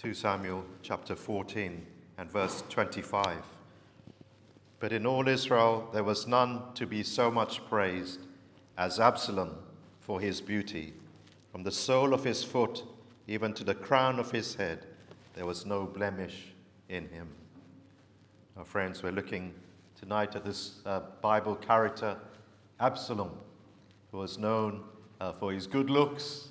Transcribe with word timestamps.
2 0.00 0.14
Samuel 0.14 0.64
chapter 0.80 1.14
14 1.14 1.86
and 2.16 2.30
verse 2.30 2.64
25. 2.70 3.36
But 4.78 4.94
in 4.94 5.04
all 5.04 5.28
Israel 5.28 5.90
there 5.92 6.04
was 6.04 6.26
none 6.26 6.62
to 6.72 6.86
be 6.86 7.02
so 7.02 7.30
much 7.30 7.62
praised 7.68 8.20
as 8.78 8.98
Absalom 8.98 9.54
for 9.98 10.18
his 10.18 10.40
beauty. 10.40 10.94
From 11.52 11.64
the 11.64 11.70
sole 11.70 12.14
of 12.14 12.24
his 12.24 12.42
foot 12.42 12.82
even 13.28 13.52
to 13.52 13.62
the 13.62 13.74
crown 13.74 14.18
of 14.18 14.30
his 14.30 14.54
head, 14.54 14.86
there 15.34 15.44
was 15.44 15.66
no 15.66 15.84
blemish 15.84 16.46
in 16.88 17.06
him. 17.10 17.28
Our 18.56 18.64
friends, 18.64 19.02
we're 19.02 19.12
looking 19.12 19.52
tonight 20.00 20.34
at 20.34 20.46
this 20.46 20.78
uh, 20.86 21.00
Bible 21.20 21.56
character, 21.56 22.16
Absalom, 22.80 23.32
who 24.12 24.16
was 24.16 24.38
known 24.38 24.82
uh, 25.20 25.32
for 25.32 25.52
his 25.52 25.66
good 25.66 25.90
looks 25.90 26.48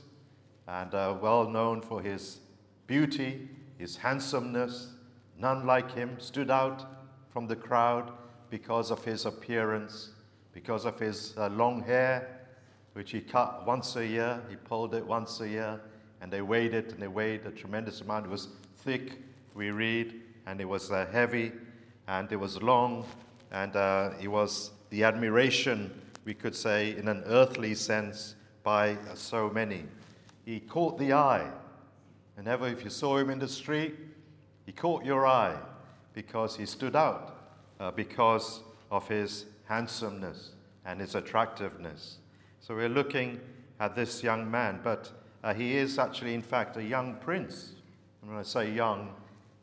and 0.67 0.93
uh, 0.93 1.15
well 1.19 1.49
known 1.49 1.81
for 1.81 1.99
his 1.99 2.41
beauty, 2.89 3.47
his 3.77 3.95
handsomeness. 3.95 4.93
None 5.37 5.65
like 5.65 5.93
him 5.93 6.15
stood 6.17 6.49
out 6.49 6.85
from 7.31 7.45
the 7.45 7.55
crowd 7.55 8.11
because 8.49 8.89
of 8.89 9.05
his 9.05 9.27
appearance, 9.27 10.09
because 10.53 10.85
of 10.85 10.99
his 10.99 11.35
uh, 11.37 11.49
long 11.49 11.83
hair, 11.83 12.27
which 12.93 13.11
he 13.11 13.21
cut 13.21 13.65
once 13.67 13.95
a 13.95 14.05
year. 14.05 14.41
He 14.49 14.55
pulled 14.55 14.95
it 14.95 15.05
once 15.05 15.39
a 15.39 15.47
year, 15.47 15.79
and 16.19 16.33
they 16.33 16.41
weighed 16.41 16.73
it, 16.73 16.91
and 16.91 17.01
they 17.01 17.07
weighed 17.07 17.45
a 17.45 17.51
tremendous 17.51 18.01
amount. 18.01 18.25
It 18.25 18.31
was 18.31 18.47
thick, 18.77 19.19
we 19.53 19.69
read, 19.69 20.15
and 20.47 20.59
it 20.59 20.65
was 20.65 20.91
uh, 20.91 21.05
heavy, 21.11 21.51
and 22.07 22.29
it 22.31 22.37
was 22.37 22.59
long, 22.59 23.05
and 23.51 23.75
uh, 23.75 24.13
it 24.19 24.27
was 24.27 24.71
the 24.89 25.03
admiration, 25.03 25.93
we 26.25 26.33
could 26.33 26.55
say, 26.55 26.97
in 26.97 27.07
an 27.07 27.23
earthly 27.27 27.75
sense, 27.75 28.33
by 28.63 28.97
so 29.13 29.51
many. 29.51 29.85
He 30.43 30.59
caught 30.59 30.97
the 30.97 31.13
eye. 31.13 31.49
Whenever, 32.39 32.69
if 32.69 32.85
you 32.85 32.89
saw 32.89 33.17
him 33.17 33.29
in 33.29 33.37
the 33.37 33.49
street, 33.49 33.95
he 34.65 34.71
caught 34.71 35.03
your 35.03 35.27
eye 35.27 35.57
because 36.13 36.55
he 36.55 36.65
stood 36.65 36.95
out, 36.95 37.37
uh, 37.81 37.91
because 37.91 38.61
of 38.89 39.05
his 39.09 39.43
handsomeness 39.65 40.51
and 40.85 41.01
his 41.01 41.15
attractiveness. 41.15 42.19
So 42.61 42.75
we're 42.75 42.87
looking 42.87 43.41
at 43.81 43.93
this 43.93 44.23
young 44.23 44.49
man, 44.49 44.79
but 44.81 45.11
uh, 45.43 45.53
he 45.53 45.75
is 45.75 45.99
actually, 45.99 46.33
in 46.33 46.41
fact, 46.41 46.77
a 46.77 46.81
young 46.81 47.15
prince. 47.15 47.73
And 48.21 48.31
when 48.31 48.39
I 48.39 48.43
say 48.43 48.71
young, 48.71 49.13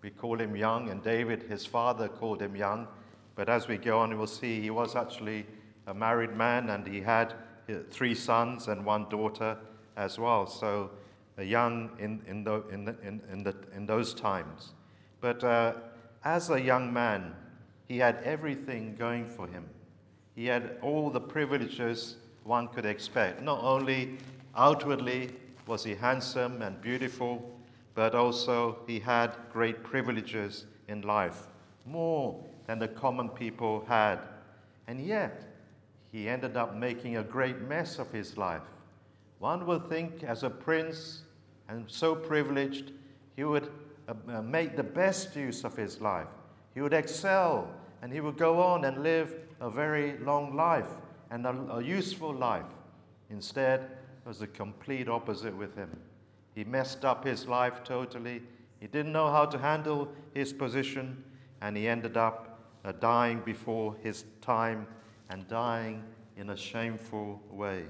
we 0.03 0.11
call 0.11 0.39
him 0.39 0.55
young, 0.55 0.91
and 0.91 1.03
David, 1.03 1.45
his 1.45 1.65
father, 1.65 2.09
called 2.09 2.43
him 2.43 2.55
young. 2.55 2.89
But 3.37 3.49
as 3.49 3.69
we 3.69 3.79
go 3.79 4.01
on, 4.01 4.11
we 4.11 4.17
will 4.17 4.27
see 4.27 4.61
he 4.61 4.69
was 4.69 4.97
actually 4.97 5.47
a 5.87 5.95
married 5.95 6.37
man 6.37 6.69
and 6.69 6.87
he 6.87 7.01
had 7.01 7.33
uh, 7.71 7.77
three 7.91 8.15
sons 8.15 8.69
and 8.69 8.85
one 8.85 9.09
daughter 9.09 9.57
as 9.97 10.19
well. 10.19 10.47
So 10.47 10.91
young 11.45 11.91
in, 11.99 12.23
in, 12.27 12.45
the, 12.45 12.63
in, 12.71 12.85
the, 12.85 12.97
in, 13.03 13.21
in, 13.31 13.43
the, 13.43 13.55
in 13.75 13.87
those 13.87 14.15
times. 14.15 14.73
But 15.21 15.45
uh, 15.45 15.75
as 16.25 16.51
a 16.51 16.61
young 16.61 16.93
man, 16.93 17.35
he 17.89 17.99
had 17.99 18.19
everything 18.25 18.97
going 18.99 19.29
for 19.29 19.47
him. 19.47 19.65
He 20.35 20.47
had 20.47 20.79
all 20.83 21.11
the 21.11 21.21
privileges 21.21 22.17
one 22.45 22.69
could 22.69 22.87
expect. 22.87 23.43
Not 23.43 23.63
only 23.63 24.19
outwardly 24.57 25.31
was 25.67 25.85
he 25.85 25.95
handsome 25.95 26.63
and 26.63 26.81
beautiful, 26.81 27.59
but 27.95 28.15
also 28.15 28.79
he 28.87 29.01
had 29.01 29.37
great 29.53 29.83
privileges 29.83 30.67
in 30.89 31.03
life, 31.03 31.49
more 31.85 32.45
than 32.67 32.79
the 32.79 32.89
common 32.89 33.29
people 33.29 33.85
had. 33.89 34.19
And 34.87 35.01
yet, 35.01 35.43
he 36.13 36.29
ended 36.29 36.57
up 36.57 36.77
making 36.77 37.17
a 37.17 37.23
great 37.23 37.61
mess 37.63 37.99
of 37.99 38.11
his 38.13 38.37
life. 38.37 38.63
One 39.39 39.67
would 39.67 39.89
think, 39.89 40.23
as 40.23 40.43
a 40.43 40.51
prince 40.51 41.23
and 41.69 41.85
so 41.89 42.15
privileged, 42.15 42.93
he 43.37 43.45
would 43.45 43.71
uh, 44.09 44.15
uh, 44.29 44.43
make 44.43 44.77
the 44.77 44.83
best 44.83 45.37
use 45.37 45.65
of 45.65 45.77
his 45.77 46.01
life. 46.01 46.29
He 46.75 46.81
would 46.81 46.95
excel 46.95 47.71
and 48.03 48.13
he 48.13 48.21
would 48.21 48.37
go 48.37 48.63
on 48.63 48.85
and 48.85 49.03
live 49.03 49.35
a 49.61 49.71
very 49.71 50.19
long 50.19 50.55
life 50.55 50.89
and 51.31 51.47
a, 51.47 51.51
a 51.73 51.83
useful 51.83 52.33
life. 52.33 52.65
Instead, 53.31 53.81
it 53.81 54.29
was 54.29 54.39
the 54.39 54.47
complete 54.47 55.09
opposite 55.09 55.57
with 55.57 55.75
him. 55.75 55.91
He 56.55 56.65
messed 56.65 57.05
up 57.05 57.25
his 57.25 57.47
life 57.47 57.85
totally. 57.85 58.43
He 58.81 58.87
didn't 58.87 59.13
know 59.13 59.31
how 59.31 59.45
to 59.47 59.59
handle 59.59 60.09
his 60.35 60.53
position, 60.53 61.23
and 61.61 61.77
he 61.77 61.89
ended 61.89 62.17
up 62.17 62.61
uh, 62.85 62.93
dying 62.93 63.41
before 63.45 63.97
his 64.03 64.25
time 64.41 64.87
and 65.29 65.47
dying 65.49 66.03
in 66.37 66.51
a 66.51 66.57
shameful 66.57 67.41
way. 67.51 67.85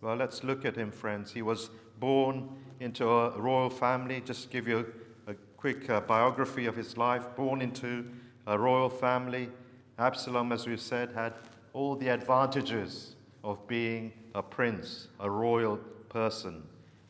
Well, 0.00 0.16
let's 0.16 0.42
look 0.42 0.64
at 0.64 0.76
him, 0.76 0.90
friends. 0.90 1.32
He 1.32 1.42
was 1.42 1.68
born 1.98 2.48
into 2.80 3.08
a 3.08 3.38
royal 3.38 3.68
family. 3.68 4.22
Just 4.24 4.50
give 4.50 4.66
you 4.66 4.86
a, 5.26 5.32
a 5.32 5.34
quick 5.58 5.90
uh, 5.90 6.00
biography 6.00 6.66
of 6.66 6.74
his 6.74 6.96
life. 6.96 7.26
Born 7.36 7.60
into 7.60 8.06
a 8.46 8.58
royal 8.58 8.88
family. 8.88 9.50
Absalom, 9.98 10.52
as 10.52 10.66
we've 10.66 10.80
said, 10.80 11.12
had 11.12 11.34
all 11.74 11.96
the 11.96 12.08
advantages 12.08 13.14
of 13.44 13.66
being 13.68 14.12
a 14.34 14.42
prince, 14.42 15.08
a 15.20 15.30
royal 15.30 15.76
person. 16.08 16.62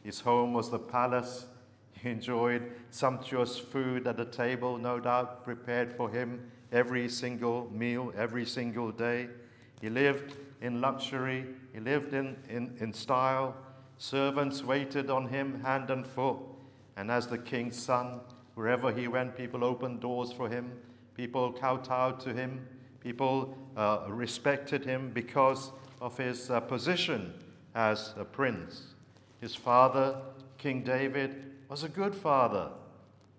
His 0.03 0.21
home 0.21 0.53
was 0.53 0.71
the 0.71 0.79
palace. 0.79 1.47
He 1.93 2.09
enjoyed 2.09 2.73
sumptuous 2.91 3.57
food 3.57 4.07
at 4.09 4.17
the 4.17 4.25
table, 4.25 4.79
no 4.79 4.99
doubt 4.99 5.45
prepared 5.45 5.93
for 5.93 6.11
him 6.11 6.51
every 6.73 7.09
single 7.09 7.71
meal, 7.73 8.13
every 8.17 8.47
single 8.47 8.91
day. 8.91 9.29
He 9.81 9.91
lived 9.91 10.37
in 10.61 10.81
luxury, 10.81 11.47
he 11.73 11.81
lived 11.81 12.15
in, 12.15 12.37
in, 12.49 12.77
in 12.81 12.93
style. 12.93 13.57
Servants 13.99 14.63
waited 14.63 15.11
on 15.11 15.29
him 15.29 15.61
hand 15.63 15.91
and 15.91 16.07
foot. 16.07 16.39
And 16.97 17.11
as 17.11 17.27
the 17.27 17.39
king's 17.39 17.77
son, 17.77 18.21
wherever 18.55 18.93
he 18.93 19.09
went, 19.09 19.37
people 19.37 19.65
opened 19.65 20.01
doors 20.01 20.33
for 20.33 20.49
him, 20.49 20.73
people 21.15 21.53
kowtowed 21.53 22.21
to 22.21 22.33
him, 22.33 22.67
people 23.01 23.57
uh, 23.77 24.01
respected 24.09 24.85
him 24.85 25.11
because 25.13 25.71
of 26.01 26.17
his 26.17 26.51
uh, 26.51 26.61
position 26.61 27.33
as 27.75 28.15
a 28.17 28.25
prince. 28.25 28.95
His 29.41 29.55
father, 29.55 30.21
King 30.59 30.83
David, 30.83 31.53
was 31.69 31.85
a 31.85 31.89
good 31.89 32.15
father, 32.15 32.69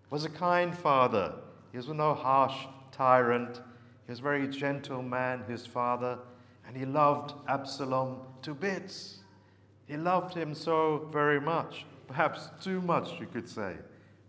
was 0.09 0.25
a 0.25 0.29
kind 0.29 0.75
father. 0.75 1.33
He 1.71 1.77
was 1.77 1.87
no 1.87 2.13
harsh 2.13 2.65
tyrant. 2.91 3.61
He 4.05 4.11
was 4.11 4.19
a 4.19 4.23
very 4.23 4.47
gentle 4.47 5.01
man, 5.01 5.43
his 5.47 5.65
father, 5.65 6.17
and 6.71 6.79
he 6.79 6.85
loved 6.85 7.33
Absalom 7.49 8.15
to 8.43 8.53
bits. 8.53 9.17
He 9.87 9.97
loved 9.97 10.33
him 10.33 10.55
so 10.55 11.09
very 11.11 11.41
much, 11.41 11.85
perhaps 12.07 12.47
too 12.63 12.79
much, 12.79 13.19
you 13.19 13.27
could 13.27 13.49
say, 13.49 13.73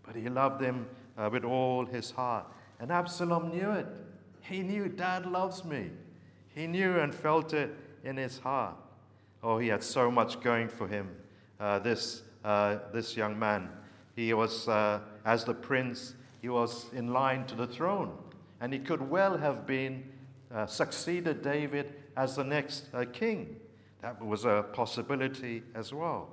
but 0.04 0.16
he 0.16 0.28
loved 0.28 0.60
him 0.60 0.88
uh, 1.16 1.30
with 1.30 1.44
all 1.44 1.86
his 1.86 2.10
heart. 2.10 2.44
And 2.80 2.90
Absalom 2.90 3.50
knew 3.50 3.70
it. 3.70 3.86
He 4.40 4.58
knew, 4.64 4.88
Dad 4.88 5.24
loves 5.24 5.64
me. 5.64 5.90
He 6.48 6.66
knew 6.66 6.98
and 6.98 7.14
felt 7.14 7.52
it 7.54 7.76
in 8.02 8.16
his 8.16 8.38
heart. 8.38 8.74
Oh, 9.44 9.58
he 9.58 9.68
had 9.68 9.84
so 9.84 10.10
much 10.10 10.40
going 10.40 10.68
for 10.68 10.88
him, 10.88 11.10
uh, 11.60 11.78
this, 11.78 12.22
uh, 12.44 12.78
this 12.92 13.16
young 13.16 13.38
man. 13.38 13.68
He 14.16 14.34
was, 14.34 14.66
uh, 14.66 14.98
as 15.24 15.44
the 15.44 15.54
prince, 15.54 16.14
he 16.40 16.48
was 16.48 16.86
in 16.92 17.12
line 17.12 17.46
to 17.46 17.54
the 17.54 17.68
throne. 17.68 18.18
And 18.60 18.72
he 18.72 18.80
could 18.80 19.08
well 19.08 19.36
have 19.36 19.64
been 19.64 20.02
uh, 20.54 20.66
succeeded 20.66 21.42
David 21.42 21.92
as 22.16 22.36
the 22.36 22.44
next 22.44 22.86
uh, 22.92 23.04
king. 23.12 23.56
That 24.00 24.24
was 24.24 24.44
a 24.44 24.66
possibility 24.72 25.62
as 25.74 25.92
well. 25.92 26.28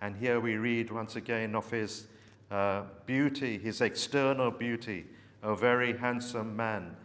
And 0.00 0.16
here 0.16 0.40
we 0.40 0.56
read 0.56 0.90
once 0.90 1.16
again 1.16 1.54
of 1.54 1.70
his 1.70 2.06
uh, 2.50 2.82
beauty, 3.06 3.58
his 3.58 3.80
external 3.80 4.50
beauty, 4.50 5.06
a 5.42 5.56
very 5.56 5.96
handsome 5.96 6.54
man. 6.54 6.96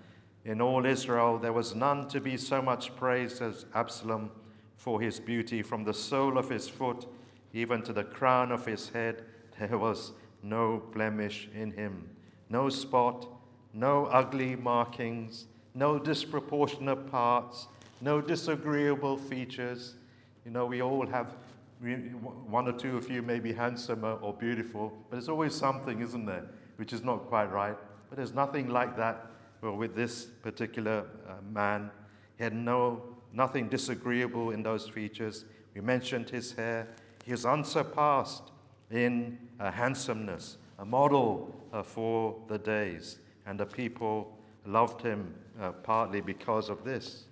In 0.45 0.61
all 0.61 0.85
Israel, 0.85 1.37
there 1.37 1.53
was 1.53 1.73
none 1.73 2.07
to 2.09 2.19
be 2.19 2.37
so 2.37 2.61
much 2.61 2.95
praised 2.95 3.41
as 3.41 3.65
Absalom 3.73 4.29
for 4.75 5.01
his 5.01 5.19
beauty. 5.19 5.61
From 5.61 5.83
the 5.83 5.93
sole 5.93 6.37
of 6.37 6.49
his 6.49 6.67
foot 6.67 7.07
even 7.53 7.81
to 7.83 7.93
the 7.93 8.03
crown 8.03 8.51
of 8.51 8.65
his 8.65 8.89
head, 8.89 9.23
there 9.59 9.77
was 9.77 10.11
no 10.41 10.83
blemish 10.91 11.47
in 11.55 11.71
him, 11.71 12.09
no 12.49 12.67
spot, 12.67 13.27
no 13.73 14.05
ugly 14.07 14.55
markings, 14.55 15.45
no 15.75 15.97
disproportionate 15.97 17.09
parts, 17.09 17.67
no 18.01 18.21
disagreeable 18.21 19.17
features. 19.17 19.95
You 20.45 20.51
know, 20.51 20.65
we 20.65 20.81
all 20.81 21.05
have 21.07 21.33
one 22.47 22.67
or 22.67 22.73
two 22.73 22.97
of 22.97 23.09
you 23.09 23.21
may 23.21 23.39
be 23.39 23.51
handsomer 23.51 24.13
or 24.21 24.33
beautiful, 24.33 24.93
but 25.09 25.17
there's 25.17 25.29
always 25.29 25.53
something, 25.53 26.01
isn't 26.01 26.25
there, 26.25 26.45
which 26.77 26.93
is 26.93 27.03
not 27.03 27.27
quite 27.27 27.51
right. 27.51 27.75
But 28.09 28.17
there's 28.17 28.33
nothing 28.33 28.69
like 28.69 28.95
that 28.97 29.27
well, 29.61 29.75
with 29.75 29.95
this 29.95 30.25
particular 30.25 31.05
uh, 31.27 31.33
man. 31.51 31.89
He 32.37 32.43
had 32.43 32.53
no, 32.53 33.01
nothing 33.31 33.69
disagreeable 33.69 34.51
in 34.51 34.61
those 34.61 34.87
features. 34.87 35.45
We 35.73 35.81
mentioned 35.81 36.29
his 36.29 36.51
hair. 36.51 36.87
He 37.25 37.31
was 37.31 37.45
unsurpassed 37.45 38.51
in 38.91 39.37
uh, 39.59 39.71
handsomeness, 39.71 40.57
a 40.79 40.85
model 40.85 41.55
uh, 41.71 41.83
for 41.83 42.35
the 42.47 42.57
days. 42.57 43.19
And 43.45 43.59
the 43.59 43.65
people 43.65 44.37
loved 44.65 45.01
him 45.01 45.33
uh, 45.61 45.71
partly 45.71 46.21
because 46.21 46.69
of 46.69 46.83
this. 46.83 47.25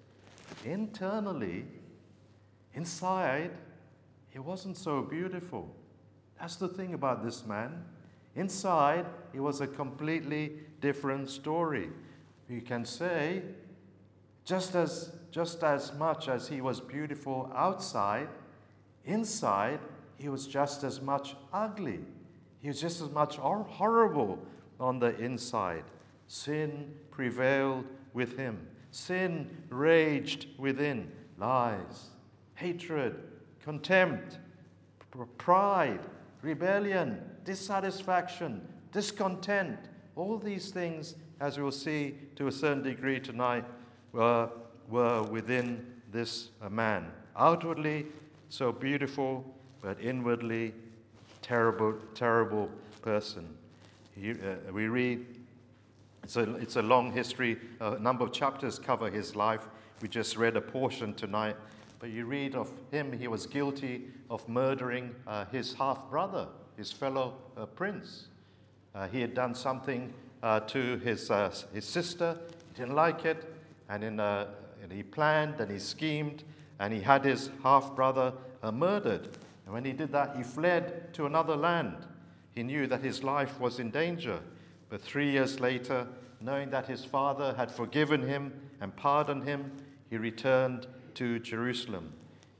Internally, 0.66 1.66
inside, 2.74 3.52
he 4.30 4.40
wasn't 4.40 4.78
so 4.78 5.02
beautiful. 5.02 5.74
That's 6.40 6.56
the 6.56 6.68
thing 6.68 6.94
about 6.94 7.24
this 7.24 7.46
man. 7.46 7.84
Inside, 8.36 9.06
it 9.34 9.40
was 9.40 9.62
a 9.62 9.68
completely 9.68 10.54
different 10.80 11.30
story. 11.30 11.90
You 12.50 12.62
can 12.62 12.86
say, 12.86 13.44
just 14.46 14.76
as, 14.76 15.14
just 15.32 15.64
as 15.64 15.94
much 15.94 16.28
as 16.28 16.48
he 16.48 16.62
was 16.62 16.80
beautiful 16.80 17.52
outside, 17.56 18.28
inside, 19.06 19.80
he 20.18 20.30
was 20.30 20.48
just 20.48 20.84
as 20.84 21.02
much 21.02 21.36
ugly. 21.54 22.00
He 22.62 22.68
was 22.68 22.80
just 22.80 23.02
as 23.02 23.10
much 23.10 23.38
horrible 23.38 24.40
on 24.80 25.00
the 25.00 25.18
inside. 25.18 25.84
Sin 26.32 26.94
prevailed 27.12 27.84
with 28.14 28.38
him. 28.38 28.66
Sin 28.92 29.50
raged 29.68 30.48
within. 30.58 31.12
Lies, 31.38 32.12
hatred, 32.56 33.22
contempt, 33.62 34.40
pride, 35.38 36.00
rebellion, 36.42 37.22
dissatisfaction, 37.44 38.66
discontent. 38.94 39.78
All 40.16 40.38
these 40.38 40.72
things, 40.72 41.16
as 41.42 41.60
we'll 41.60 41.70
see 41.70 42.16
to 42.38 42.48
a 42.48 42.52
certain 42.52 42.82
degree 42.82 43.20
tonight, 43.20 43.66
were, 44.14 44.50
were 44.90 45.24
within 45.24 45.86
this 46.14 46.52
man. 46.70 47.12
Outwardly, 47.36 48.06
so 48.48 48.72
beautiful, 48.72 49.44
but 49.82 50.00
inwardly, 50.00 50.74
terrible, 51.42 51.94
terrible 52.16 52.70
person. 53.02 53.50
He, 54.16 54.32
uh, 54.32 54.72
we 54.72 54.88
read, 54.88 55.26
it's 56.32 56.38
a, 56.38 56.56
it's 56.56 56.76
a 56.78 56.82
long 56.82 57.12
history, 57.12 57.58
a 57.82 58.00
number 58.00 58.24
of 58.24 58.32
chapters 58.32 58.80
cover 58.80 59.10
his 59.10 59.36
life. 59.36 59.68
We 60.02 60.08
just 60.08 60.38
read 60.38 60.56
a 60.56 60.62
portion 60.62 61.14
tonight. 61.14 61.58
But 62.00 62.12
you 62.12 62.26
read 62.26 62.56
of 62.56 62.72
him, 62.90 63.12
he 63.12 63.28
was 63.28 63.46
guilty 63.46 64.06
of 64.30 64.48
murdering 64.48 65.14
uh, 65.28 65.44
his 65.52 65.74
half 65.74 66.10
brother, 66.10 66.48
his 66.78 66.90
fellow 66.90 67.34
uh, 67.58 67.66
prince. 67.66 68.30
Uh, 68.96 69.10
he 69.10 69.20
had 69.20 69.34
done 69.34 69.54
something 69.54 70.14
uh, 70.42 70.62
to 70.62 71.00
his, 71.00 71.30
uh, 71.30 71.54
his 71.74 71.84
sister, 71.84 72.38
he 72.70 72.80
didn't 72.80 72.96
like 72.96 73.26
it, 73.26 73.54
and, 73.90 74.02
in, 74.02 74.22
uh, 74.22 74.48
and 74.82 74.90
he 74.90 75.04
planned 75.04 75.60
and 75.60 75.70
he 75.70 75.80
schemed, 75.80 76.46
and 76.80 76.94
he 76.94 77.02
had 77.02 77.26
his 77.26 77.50
half 77.62 77.94
brother 77.94 78.32
murdered. 78.72 79.28
And 79.66 79.74
when 79.74 79.84
he 79.84 79.92
did 79.92 80.14
that, 80.14 80.38
he 80.38 80.44
fled 80.44 81.14
to 81.14 81.26
another 81.26 81.58
land. 81.58 81.98
He 82.56 82.64
knew 82.64 82.88
that 82.88 83.04
his 83.04 83.22
life 83.22 83.60
was 83.60 83.80
in 83.80 83.92
danger. 83.92 84.40
But 84.90 85.02
three 85.02 85.30
years 85.32 85.60
later, 85.60 86.08
knowing 86.42 86.70
that 86.72 86.88
his 86.88 87.06
father 87.06 87.54
had 87.56 87.72
forgiven 87.72 88.28
him 88.28 88.54
and 88.80 88.96
pardoned 88.96 89.44
him, 89.44 89.72
he 90.10 90.18
returned 90.18 90.88
to 91.16 91.40
Jerusalem. 91.40 92.14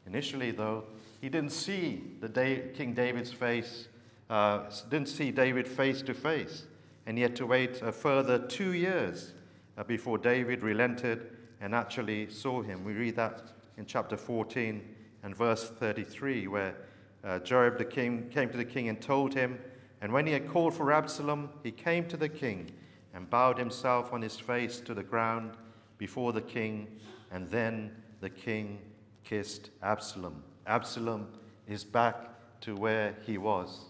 Initially, 0.06 0.52
though, 0.52 0.84
he 1.20 1.30
didn't 1.30 1.52
see 1.52 2.02
the 2.20 2.30
day, 2.30 2.70
King 2.74 2.94
David's 2.94 3.32
face, 3.32 3.88
uh, 4.30 4.64
didn't 4.90 5.10
see 5.10 5.32
David 5.32 5.68
face 5.68 6.02
to 6.04 6.14
face, 6.14 6.64
and 7.06 7.18
he 7.18 7.22
had 7.22 7.36
to 7.36 7.46
wait 7.46 7.82
a 7.82 7.92
further 7.92 8.40
two 8.40 8.74
years 8.74 9.34
uh, 9.78 9.84
before 9.84 10.18
David 10.18 10.64
relented 10.64 11.38
and 11.60 11.76
actually 11.76 12.30
saw 12.30 12.62
him. 12.62 12.84
We 12.84 12.94
read 12.94 13.16
that 13.18 13.52
in 13.78 13.86
chapter 13.86 14.18
14 14.18 14.82
and 15.24 15.36
verse 15.36 15.70
33, 15.70 16.48
where 16.48 16.76
uh, 17.24 17.40
Joab 17.40 17.78
the 17.78 17.86
king 17.86 18.30
came 18.30 18.50
to 18.50 18.58
the 18.58 18.66
king 18.66 18.90
and 18.90 19.00
told 19.00 19.34
him, 19.34 19.60
and 20.02 20.12
when 20.12 20.26
he 20.26 20.34
had 20.34 20.50
called 20.50 20.74
for 20.74 20.92
Absalom, 20.92 21.50
he 21.62 21.72
came 21.72 22.08
to 22.08 22.18
the 22.18 22.30
king 22.30 22.72
and 23.14 23.30
bowed 23.30 23.58
himself 23.58 24.14
on 24.14 24.22
his 24.22 24.38
face 24.38 24.80
to 24.82 24.94
the 24.94 25.04
ground 25.04 25.52
before 25.98 26.34
the 26.34 26.42
king, 26.42 26.88
and 27.32 27.50
then 27.50 27.92
the 28.22 28.30
king 28.30 28.80
kissed 29.24 29.70
Absalom. 29.84 30.44
Absalom 30.66 31.28
is 31.68 31.84
back 31.84 32.30
to 32.62 32.76
where 32.76 33.16
he 33.26 33.38
was 33.38 33.86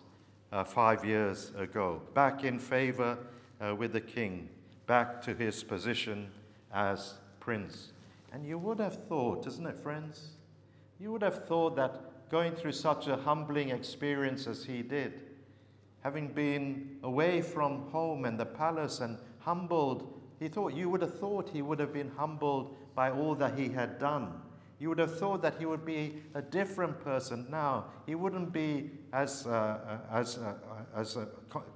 uh, 0.52 0.64
five 0.64 1.06
years 1.06 1.52
ago, 1.58 2.02
back 2.14 2.44
in 2.44 2.60
favor 2.60 3.18
uh, 3.60 3.76
with 3.76 3.94
the 3.94 4.02
king, 4.02 4.50
back 4.88 5.22
to 5.22 5.34
his 5.34 5.64
position 5.64 6.30
as 6.74 7.16
prince. 7.40 7.94
And 8.34 8.46
you 8.46 8.58
would 8.58 8.80
have 8.80 9.08
thought, 9.08 9.48
isn't 9.48 9.66
it, 9.66 9.80
friends? 9.80 10.32
You 11.00 11.12
would 11.12 11.22
have 11.22 11.46
thought 11.46 11.76
that 11.76 12.30
going 12.30 12.54
through 12.54 12.72
such 12.72 13.08
a 13.08 13.18
humbling 13.18 13.70
experience 13.70 14.48
as 14.48 14.64
he 14.64 14.82
did, 14.82 15.31
having 16.02 16.28
been 16.28 16.98
away 17.04 17.42
from 17.42 17.90
home 17.90 18.26
and 18.26 18.40
the 18.40 18.46
palace 18.46 19.00
and 19.00 19.18
humbled, 19.40 20.20
he 20.40 20.48
thought 20.48 20.74
you 20.74 20.90
would 20.90 21.02
have 21.02 21.20
thought 21.20 21.50
he 21.50 21.62
would 21.62 21.80
have 21.80 21.94
been 21.94 22.12
humbled 22.18 22.76
by 22.96 23.12
all 23.12 23.36
that 23.36 23.58
he 23.58 23.70
had 23.70 24.00
done. 24.00 24.34
You 24.80 24.90
would 24.90 24.98
have 24.98 25.18
thought 25.20 25.44
that 25.44 25.56
he 25.60 25.68
would 25.68 25.86
be 25.86 26.24
a 26.34 26.42
different 26.42 27.00
person 27.04 27.46
now. 27.52 27.86
He 28.08 28.16
wouldn't 28.16 28.52
be 28.52 28.90
as, 29.14 29.46
uh, 29.46 29.50
uh 29.52 29.98
as, 30.12 30.40
uh, 30.40 30.56
as 30.96 31.18
uh, 31.18 31.26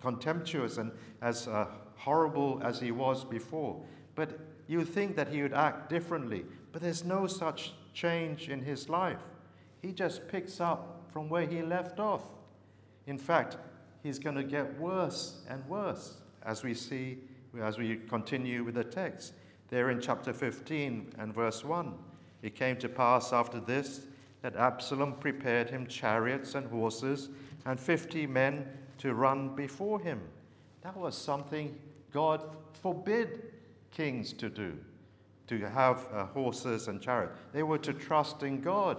contemptuous 0.01 0.77
and 0.77 0.91
as 1.21 1.47
uh, 1.47 1.67
horrible 1.97 2.59
as 2.63 2.79
he 2.79 2.91
was 2.91 3.23
before. 3.23 3.79
But 4.15 4.39
you 4.67 4.83
think 4.83 5.15
that 5.17 5.27
he 5.27 5.43
would 5.43 5.53
act 5.53 5.87
differently. 5.87 6.45
But 6.71 6.81
there's 6.81 7.05
no 7.05 7.27
such 7.27 7.73
change 7.93 8.49
in 8.49 8.61
his 8.61 8.89
life. 8.89 9.21
He 9.81 9.91
just 9.91 10.27
picks 10.27 10.59
up 10.59 11.03
from 11.13 11.29
where 11.29 11.45
he 11.45 11.61
left 11.61 11.99
off. 11.99 12.23
In 13.05 13.19
fact, 13.19 13.57
he's 14.05 14.19
going 14.19 14.35
to 14.35 14.43
get 14.43 14.79
worse 14.79 15.37
and 15.49 15.67
worse 15.67 16.17
as 16.43 16.63
we 16.63 16.75
see, 16.75 17.17
as 17.59 17.79
we 17.79 17.95
continue 18.07 18.63
with 18.63 18.75
the 18.75 18.83
text. 18.83 19.33
There 19.69 19.89
in 19.89 19.99
chapter 19.99 20.31
15 20.31 21.13
and 21.17 21.33
verse 21.33 21.65
1, 21.65 21.91
it 22.43 22.53
came 22.53 22.77
to 22.77 22.87
pass 22.87 23.33
after 23.33 23.59
this 23.59 24.01
that 24.43 24.55
Absalom 24.55 25.13
prepared 25.13 25.71
him 25.71 25.87
chariots 25.87 26.53
and 26.53 26.67
horses 26.67 27.29
and 27.65 27.79
50 27.79 28.27
men 28.27 28.67
to 28.99 29.15
run 29.15 29.55
before 29.55 29.99
him. 29.99 30.21
That 30.81 30.95
was 30.95 31.17
something 31.17 31.75
God 32.13 32.43
forbid 32.83 33.53
kings 33.89 34.33
to 34.33 34.49
do, 34.49 34.77
to 35.47 35.67
have 35.67 36.07
uh, 36.13 36.27
horses 36.27 36.89
and 36.89 37.01
chariots. 37.01 37.39
They 37.53 37.63
were 37.63 37.79
to 37.79 37.91
trust 37.91 38.43
in 38.43 38.61
God. 38.61 38.97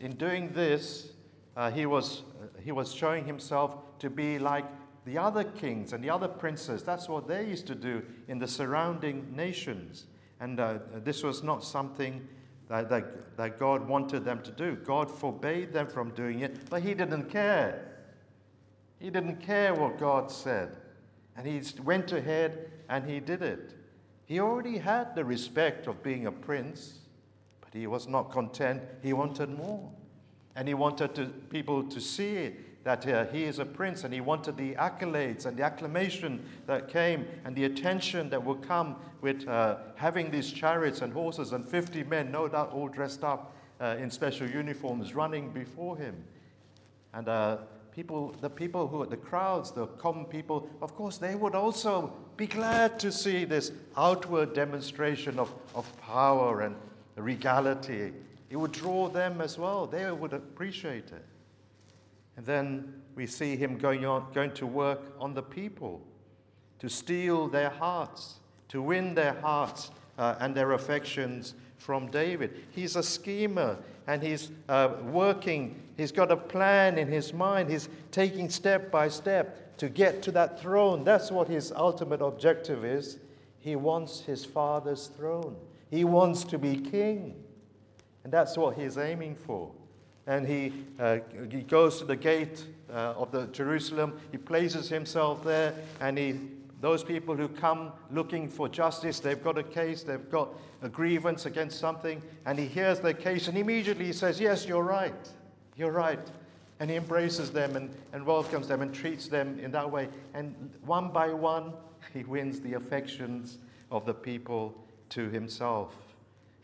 In 0.00 0.16
doing 0.16 0.52
this, 0.52 1.12
uh, 1.56 1.70
he, 1.70 1.86
was, 1.86 2.22
uh, 2.42 2.60
he 2.60 2.72
was 2.72 2.92
showing 2.92 3.24
himself 3.24 3.76
to 4.00 4.10
be 4.10 4.38
like 4.38 4.64
the 5.04 5.18
other 5.18 5.44
kings 5.44 5.92
and 5.92 6.04
the 6.04 6.10
other 6.10 6.28
princes. 6.28 6.82
That's 6.82 7.08
what 7.08 7.26
they 7.26 7.46
used 7.46 7.66
to 7.68 7.74
do 7.74 8.02
in 8.28 8.38
the 8.38 8.46
surrounding 8.46 9.34
nations. 9.34 10.06
And 10.40 10.60
uh, 10.60 10.78
this 11.02 11.22
was 11.22 11.42
not 11.42 11.64
something 11.64 12.26
that, 12.68 12.88
that, 12.90 13.36
that 13.36 13.58
God 13.58 13.88
wanted 13.88 14.24
them 14.24 14.42
to 14.42 14.50
do. 14.50 14.76
God 14.76 15.10
forbade 15.10 15.72
them 15.72 15.86
from 15.86 16.10
doing 16.10 16.40
it, 16.40 16.68
but 16.68 16.82
He 16.82 16.94
didn't 16.94 17.30
care. 17.30 17.84
He 19.00 19.10
didn't 19.10 19.36
care 19.36 19.74
what 19.74 19.98
God 19.98 20.30
said. 20.30 20.76
And 21.36 21.46
He 21.46 21.62
went 21.82 22.12
ahead 22.12 22.70
and 22.88 23.08
He 23.08 23.20
did 23.20 23.42
it. 23.42 23.74
He 24.26 24.40
already 24.40 24.76
had 24.76 25.14
the 25.14 25.24
respect 25.24 25.86
of 25.86 26.02
being 26.02 26.26
a 26.26 26.32
prince, 26.32 26.98
but 27.62 27.72
He 27.72 27.86
was 27.86 28.06
not 28.06 28.30
content. 28.30 28.82
He 29.02 29.14
wanted 29.14 29.48
more. 29.48 29.90
And 30.54 30.68
He 30.68 30.74
wanted 30.74 31.14
to, 31.14 31.26
people 31.26 31.82
to 31.84 32.00
see 32.00 32.36
it 32.36 32.67
that 32.88 33.06
uh, 33.06 33.26
he 33.26 33.44
is 33.44 33.58
a 33.58 33.66
prince 33.66 34.04
and 34.04 34.14
he 34.14 34.22
wanted 34.22 34.56
the 34.56 34.72
accolades 34.76 35.44
and 35.44 35.58
the 35.58 35.62
acclamation 35.62 36.42
that 36.66 36.88
came 36.88 37.26
and 37.44 37.54
the 37.54 37.64
attention 37.64 38.30
that 38.30 38.42
would 38.42 38.66
come 38.66 38.96
with 39.20 39.46
uh, 39.46 39.76
having 39.94 40.30
these 40.30 40.50
chariots 40.50 41.02
and 41.02 41.12
horses 41.12 41.52
and 41.52 41.68
50 41.68 42.04
men, 42.04 42.32
no 42.32 42.48
doubt 42.48 42.72
all 42.72 42.88
dressed 42.88 43.22
up 43.22 43.52
uh, 43.78 43.96
in 43.98 44.10
special 44.10 44.48
uniforms, 44.48 45.14
running 45.14 45.50
before 45.50 45.98
him. 45.98 46.16
And 47.12 47.28
uh, 47.28 47.58
people, 47.92 48.34
the 48.40 48.48
people 48.48 48.88
who, 48.88 49.04
the 49.04 49.18
crowds, 49.18 49.70
the 49.70 49.86
common 49.86 50.24
people, 50.24 50.66
of 50.80 50.94
course, 50.94 51.18
they 51.18 51.34
would 51.34 51.54
also 51.54 52.10
be 52.38 52.46
glad 52.46 52.98
to 53.00 53.12
see 53.12 53.44
this 53.44 53.70
outward 53.98 54.54
demonstration 54.54 55.38
of, 55.38 55.52
of 55.74 55.84
power 56.00 56.62
and 56.62 56.74
regality. 57.16 58.14
It 58.48 58.56
would 58.56 58.72
draw 58.72 59.10
them 59.10 59.42
as 59.42 59.58
well. 59.58 59.86
They 59.86 60.10
would 60.10 60.32
appreciate 60.32 61.12
it. 61.12 61.26
And 62.38 62.46
then 62.46 62.94
we 63.16 63.26
see 63.26 63.56
him 63.56 63.76
going, 63.78 64.06
on, 64.06 64.24
going 64.32 64.52
to 64.52 64.66
work 64.66 65.12
on 65.18 65.34
the 65.34 65.42
people, 65.42 66.00
to 66.78 66.88
steal 66.88 67.48
their 67.48 67.68
hearts, 67.68 68.36
to 68.68 68.80
win 68.80 69.12
their 69.12 69.32
hearts 69.40 69.90
uh, 70.18 70.36
and 70.38 70.54
their 70.54 70.72
affections 70.72 71.54
from 71.78 72.08
David. 72.12 72.64
He's 72.70 72.94
a 72.94 73.02
schemer 73.02 73.76
and 74.06 74.22
he's 74.22 74.52
uh, 74.68 74.90
working, 75.06 75.82
he's 75.96 76.12
got 76.12 76.30
a 76.30 76.36
plan 76.36 76.96
in 76.96 77.08
his 77.08 77.32
mind, 77.32 77.68
he's 77.68 77.88
taking 78.12 78.48
step 78.48 78.92
by 78.92 79.08
step 79.08 79.76
to 79.78 79.88
get 79.88 80.22
to 80.22 80.30
that 80.30 80.60
throne. 80.60 81.02
That's 81.02 81.32
what 81.32 81.48
his 81.48 81.72
ultimate 81.72 82.22
objective 82.22 82.84
is. 82.84 83.18
He 83.58 83.74
wants 83.74 84.20
his 84.20 84.44
father's 84.44 85.08
throne, 85.08 85.56
he 85.90 86.04
wants 86.04 86.44
to 86.44 86.58
be 86.58 86.76
king. 86.76 87.34
And 88.22 88.32
that's 88.32 88.56
what 88.56 88.76
he's 88.76 88.96
aiming 88.96 89.34
for 89.34 89.72
and 90.28 90.46
he, 90.46 90.72
uh, 91.00 91.18
he 91.50 91.62
goes 91.62 91.98
to 91.98 92.04
the 92.04 92.14
gate 92.14 92.64
uh, 92.92 93.14
of 93.16 93.32
the 93.32 93.46
Jerusalem. 93.46 94.20
He 94.30 94.36
places 94.36 94.88
himself 94.88 95.42
there, 95.42 95.74
and 96.00 96.18
he, 96.18 96.38
those 96.82 97.02
people 97.02 97.34
who 97.34 97.48
come 97.48 97.92
looking 98.12 98.46
for 98.46 98.68
justice, 98.68 99.20
they've 99.20 99.42
got 99.42 99.56
a 99.56 99.62
case, 99.62 100.02
they've 100.02 100.30
got 100.30 100.50
a 100.82 100.88
grievance 100.88 101.46
against 101.46 101.80
something, 101.80 102.22
and 102.44 102.58
he 102.58 102.66
hears 102.66 103.00
their 103.00 103.14
case, 103.14 103.48
and 103.48 103.56
immediately 103.56 104.04
he 104.04 104.12
says, 104.12 104.38
Yes, 104.38 104.66
you're 104.66 104.84
right. 104.84 105.30
You're 105.76 105.92
right. 105.92 106.30
And 106.78 106.90
he 106.90 106.96
embraces 106.96 107.50
them 107.50 107.74
and, 107.74 107.90
and 108.12 108.24
welcomes 108.24 108.68
them 108.68 108.82
and 108.82 108.94
treats 108.94 109.28
them 109.28 109.58
in 109.58 109.72
that 109.72 109.90
way. 109.90 110.08
And 110.34 110.70
one 110.84 111.08
by 111.08 111.32
one, 111.32 111.72
he 112.12 112.22
wins 112.22 112.60
the 112.60 112.74
affections 112.74 113.58
of 113.90 114.04
the 114.04 114.14
people 114.14 114.74
to 115.10 115.28
himself. 115.30 115.94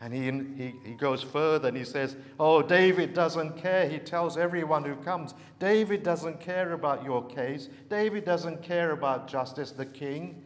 And 0.01 0.13
he, 0.13 0.63
he, 0.63 0.73
he 0.83 0.93
goes 0.93 1.23
further 1.23 1.69
and 1.69 1.77
he 1.77 1.85
says, 1.85 2.15
Oh, 2.39 2.61
David 2.61 3.13
doesn't 3.13 3.57
care. 3.57 3.87
He 3.87 3.97
tells 3.97 4.37
everyone 4.37 4.83
who 4.83 4.95
comes, 4.97 5.33
David 5.59 6.03
doesn't 6.03 6.39
care 6.39 6.73
about 6.73 7.03
your 7.03 7.25
case. 7.25 7.69
David 7.89 8.25
doesn't 8.25 8.61
care 8.61 8.91
about 8.91 9.27
justice, 9.27 9.71
the 9.71 9.85
king. 9.85 10.43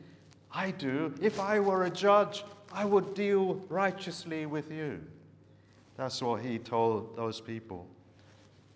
I 0.52 0.72
do. 0.72 1.14
If 1.22 1.40
I 1.40 1.60
were 1.60 1.86
a 1.86 1.90
judge, 1.90 2.44
I 2.72 2.86
would 2.86 3.14
deal 3.14 3.56
righteously 3.70 4.46
with 4.46 4.72
you. 4.72 5.02
That's 5.98 6.22
what 6.22 6.42
he 6.42 6.60
told 6.60 7.16
those 7.16 7.42
people. 7.42 7.86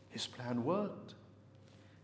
His 0.09 0.27
plan 0.27 0.63
worked. 0.63 1.13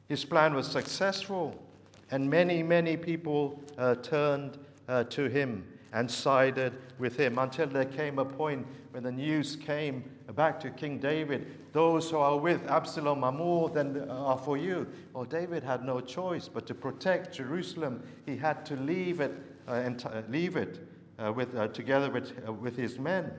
His 0.08 0.26
plan 0.26 0.56
was 0.56 0.68
successful, 0.68 1.62
and 2.10 2.28
many, 2.30 2.64
many 2.64 2.98
people 2.98 3.62
uh, 3.78 3.96
turned 3.96 4.58
uh, 4.88 5.04
to 5.06 5.26
him 5.26 5.68
and 5.94 6.10
sided 6.10 6.74
with 7.00 7.18
him 7.18 7.40
until 7.40 7.68
there 7.68 7.86
came 7.86 8.20
a 8.20 8.26
point 8.26 8.68
when 8.92 9.04
the 9.04 9.12
news 9.12 9.56
came 9.56 10.04
back 10.36 10.60
to 10.60 10.70
King 10.70 11.00
David 11.00 11.48
those 11.72 12.10
who 12.10 12.18
are 12.18 12.38
with 12.38 12.68
Absalom 12.68 13.24
are 13.24 13.32
more 13.32 13.70
than 13.70 14.10
are 14.10 14.38
for 14.38 14.58
you. 14.58 14.88
Well, 15.14 15.26
David 15.26 15.64
had 15.64 15.84
no 15.84 16.02
choice 16.02 16.48
but 16.48 16.66
to 16.68 16.74
protect 16.74 17.36
Jerusalem. 17.36 18.04
He 18.26 18.38
had 18.38 18.66
to 18.68 18.76
leave 18.76 19.20
it, 19.20 19.34
uh, 19.68 19.74
and 19.74 20.04
uh, 20.06 20.24
leave 20.30 20.56
it 20.56 20.80
uh, 21.20 21.32
with, 21.32 21.56
uh, 21.56 21.68
together 21.68 22.10
with, 22.10 22.34
uh, 22.48 22.54
with 22.54 22.76
his 22.76 22.98
men. 22.98 23.32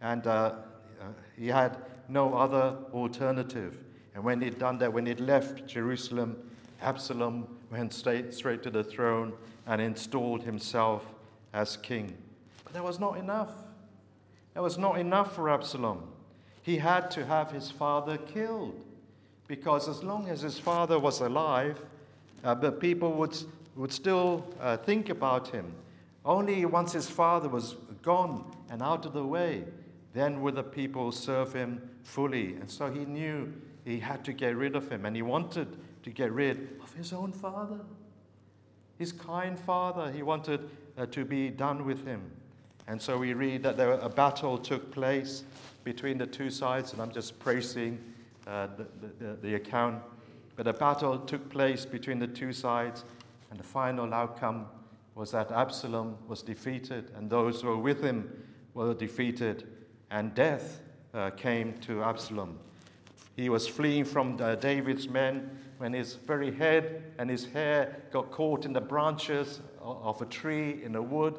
And 0.00 0.26
uh, 0.26 0.54
he 1.36 1.48
had 1.48 1.76
no 2.08 2.34
other 2.34 2.78
alternative. 2.94 3.76
And 4.14 4.24
when 4.24 4.40
he'd 4.40 4.58
done 4.58 4.78
that, 4.78 4.92
when 4.92 5.04
he'd 5.04 5.20
left 5.20 5.66
Jerusalem, 5.66 6.36
Absalom 6.80 7.46
went 7.70 7.92
straight, 7.92 8.32
straight 8.32 8.62
to 8.62 8.70
the 8.70 8.82
throne 8.82 9.34
and 9.66 9.82
installed 9.82 10.42
himself 10.42 11.04
as 11.52 11.76
king. 11.76 12.16
That 12.72 12.84
was 12.84 12.98
not 12.98 13.16
enough. 13.16 13.50
That 14.54 14.62
was 14.62 14.78
not 14.78 14.98
enough 14.98 15.34
for 15.34 15.50
Absalom. 15.50 16.08
He 16.62 16.76
had 16.78 17.10
to 17.12 17.24
have 17.24 17.50
his 17.50 17.70
father 17.70 18.16
killed 18.16 18.80
because 19.46 19.88
as 19.88 20.02
long 20.04 20.28
as 20.28 20.42
his 20.42 20.58
father 20.58 20.98
was 20.98 21.20
alive, 21.20 21.80
uh, 22.44 22.54
the 22.54 22.70
people 22.70 23.12
would, 23.14 23.36
would 23.76 23.92
still 23.92 24.46
uh, 24.60 24.76
think 24.76 25.08
about 25.08 25.48
him. 25.48 25.74
Only 26.24 26.64
once 26.66 26.92
his 26.92 27.08
father 27.08 27.48
was 27.48 27.76
gone 28.02 28.54
and 28.70 28.82
out 28.82 29.06
of 29.06 29.12
the 29.12 29.24
way, 29.24 29.64
then 30.12 30.40
would 30.42 30.54
the 30.54 30.62
people 30.62 31.12
serve 31.12 31.52
him 31.52 31.80
fully. 32.02 32.54
And 32.56 32.70
so 32.70 32.90
he 32.90 33.04
knew 33.04 33.52
he 33.84 33.98
had 33.98 34.24
to 34.24 34.32
get 34.32 34.56
rid 34.56 34.76
of 34.76 34.90
him, 34.90 35.06
and 35.06 35.16
he 35.16 35.22
wanted 35.22 35.76
to 36.02 36.10
get 36.10 36.32
rid 36.32 36.78
of 36.82 36.92
his 36.94 37.12
own 37.12 37.32
father, 37.32 37.80
his 38.98 39.12
kind 39.12 39.58
father. 39.58 40.10
He 40.12 40.22
wanted 40.22 40.68
uh, 40.98 41.06
to 41.06 41.24
be 41.24 41.48
done 41.48 41.84
with 41.84 42.06
him. 42.06 42.30
And 42.90 43.00
so 43.00 43.16
we 43.16 43.34
read 43.34 43.62
that 43.62 43.76
there, 43.76 43.92
a 43.92 44.08
battle 44.08 44.58
took 44.58 44.90
place 44.90 45.44
between 45.84 46.18
the 46.18 46.26
two 46.26 46.50
sides, 46.50 46.92
and 46.92 47.00
I'm 47.00 47.12
just 47.12 47.38
praising 47.38 48.00
uh, 48.48 48.66
the, 48.76 49.24
the, 49.24 49.36
the 49.40 49.54
account. 49.54 50.02
But 50.56 50.66
a 50.66 50.72
battle 50.72 51.16
took 51.20 51.48
place 51.50 51.86
between 51.86 52.18
the 52.18 52.26
two 52.26 52.52
sides, 52.52 53.04
and 53.48 53.60
the 53.60 53.64
final 53.64 54.12
outcome 54.12 54.66
was 55.14 55.30
that 55.30 55.52
Absalom 55.52 56.16
was 56.26 56.42
defeated, 56.42 57.12
and 57.14 57.30
those 57.30 57.62
who 57.62 57.68
were 57.68 57.76
with 57.76 58.02
him 58.02 58.28
were 58.74 58.92
defeated, 58.92 59.68
and 60.10 60.34
death 60.34 60.80
uh, 61.14 61.30
came 61.30 61.74
to 61.82 62.02
Absalom. 62.02 62.58
He 63.36 63.50
was 63.50 63.68
fleeing 63.68 64.04
from 64.04 64.36
uh, 64.40 64.56
David's 64.56 65.08
men 65.08 65.48
when 65.78 65.92
his 65.92 66.14
very 66.14 66.50
head 66.50 67.04
and 67.18 67.30
his 67.30 67.44
hair 67.44 68.02
got 68.10 68.32
caught 68.32 68.64
in 68.64 68.72
the 68.72 68.80
branches 68.80 69.60
of 69.80 70.20
a 70.20 70.26
tree 70.26 70.82
in 70.82 70.96
a 70.96 71.02
wood, 71.02 71.38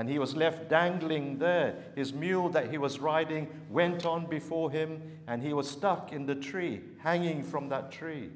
and 0.00 0.08
he 0.08 0.18
was 0.18 0.34
left 0.34 0.70
dangling 0.70 1.36
there. 1.36 1.74
His 1.94 2.14
mule 2.14 2.48
that 2.48 2.70
he 2.70 2.78
was 2.78 3.00
riding 3.00 3.48
went 3.68 4.06
on 4.06 4.24
before 4.24 4.70
him, 4.70 5.02
and 5.26 5.42
he 5.42 5.52
was 5.52 5.68
stuck 5.68 6.10
in 6.10 6.24
the 6.24 6.34
tree, 6.34 6.80
hanging 7.00 7.42
from 7.42 7.68
that 7.68 7.92
tree. 7.92 8.30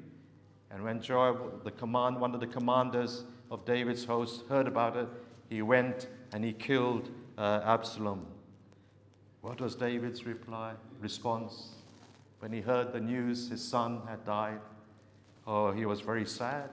And 0.69 0.83
when 0.83 1.01
Joab, 1.01 1.63
the 1.63 1.71
command, 1.71 2.21
one 2.21 2.35
of 2.35 2.39
the 2.39 2.45
commanders 2.45 3.23
of 3.49 3.65
David's 3.65 4.05
host, 4.05 4.43
heard 4.47 4.67
about 4.67 4.95
it, 4.95 5.07
he 5.49 5.63
went 5.63 6.07
and 6.33 6.45
he 6.45 6.53
killed 6.53 7.09
uh, 7.35 7.61
Absalom. 7.63 8.27
What 9.41 9.59
was 9.59 9.73
David's 9.73 10.23
reply, 10.23 10.73
response? 11.01 11.69
When 12.41 12.53
he 12.53 12.61
heard 12.61 12.93
the 12.93 13.01
news 13.01 13.49
his 13.49 13.63
son 13.63 14.01
had 14.07 14.23
died, 14.23 14.59
oh, 15.47 15.71
he 15.71 15.87
was 15.87 16.01
very 16.01 16.27
sad. 16.27 16.69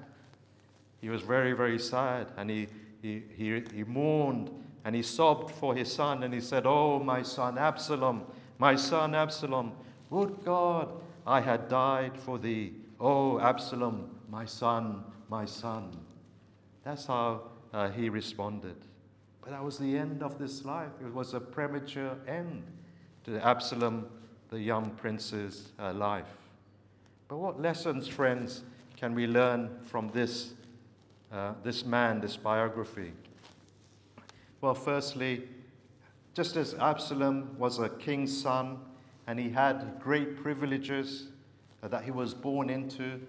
He 1.00 1.08
was 1.08 1.22
very, 1.22 1.54
very 1.54 1.78
sad. 1.78 2.26
And 2.36 2.50
he, 2.50 2.68
he, 3.00 3.22
he, 3.34 3.62
he 3.74 3.84
mourned 3.84 4.50
and 4.84 4.94
he 4.94 5.02
sobbed 5.02 5.50
for 5.50 5.74
his 5.74 5.92
son. 5.92 6.22
And 6.22 6.34
he 6.34 6.40
said, 6.40 6.64
Oh, 6.66 6.98
my 6.98 7.22
son 7.22 7.58
Absalom, 7.58 8.24
my 8.58 8.76
son 8.76 9.14
Absalom, 9.14 9.72
would 10.10 10.44
God 10.44 10.92
I 11.26 11.40
had 11.40 11.68
died 11.68 12.18
for 12.18 12.38
thee. 12.38 12.72
Oh, 13.00 13.38
Absalom, 13.38 14.10
my 14.28 14.44
son, 14.44 15.04
my 15.28 15.44
son. 15.44 15.96
That's 16.84 17.06
how 17.06 17.42
uh, 17.72 17.90
he 17.90 18.08
responded. 18.08 18.76
But 19.40 19.50
that 19.50 19.64
was 19.64 19.78
the 19.78 19.96
end 19.96 20.22
of 20.22 20.38
this 20.38 20.64
life. 20.64 20.90
It 21.00 21.12
was 21.12 21.34
a 21.34 21.40
premature 21.40 22.16
end 22.26 22.64
to 23.24 23.44
Absalom, 23.44 24.06
the 24.50 24.58
young 24.58 24.90
prince's 24.90 25.72
uh, 25.78 25.92
life. 25.92 26.26
But 27.28 27.38
what 27.38 27.60
lessons, 27.60 28.08
friends, 28.08 28.62
can 28.96 29.14
we 29.14 29.26
learn 29.26 29.70
from 29.84 30.10
this, 30.10 30.54
uh, 31.32 31.54
this 31.62 31.84
man, 31.84 32.20
this 32.20 32.36
biography? 32.36 33.12
Well, 34.62 34.74
firstly, 34.74 35.42
just 36.34 36.54
as 36.54 36.74
Absalom 36.74 37.58
was 37.58 37.80
a 37.80 37.88
king's 37.88 38.40
son 38.40 38.78
and 39.26 39.36
he 39.36 39.50
had 39.50 39.98
great 39.98 40.36
privileges 40.36 41.30
that 41.82 42.04
he 42.04 42.12
was 42.12 42.32
born 42.32 42.70
into, 42.70 43.20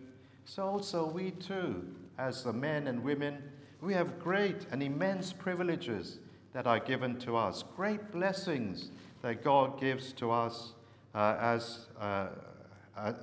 so 0.45 0.63
also 0.63 1.07
we 1.07 1.31
too, 1.31 1.87
as 2.19 2.43
the 2.43 2.53
men 2.53 2.85
and 2.85 3.03
women, 3.03 3.41
we 3.81 3.95
have 3.95 4.19
great 4.19 4.67
and 4.71 4.83
immense 4.83 5.33
privileges 5.33 6.19
that 6.53 6.67
are 6.67 6.79
given 6.79 7.17
to 7.21 7.35
us, 7.35 7.63
great 7.75 8.11
blessings 8.11 8.91
that 9.23 9.43
God 9.43 9.79
gives 9.79 10.13
to 10.13 10.29
us 10.29 10.73
uh, 11.15 11.35
as, 11.39 11.87
uh, 11.99 12.27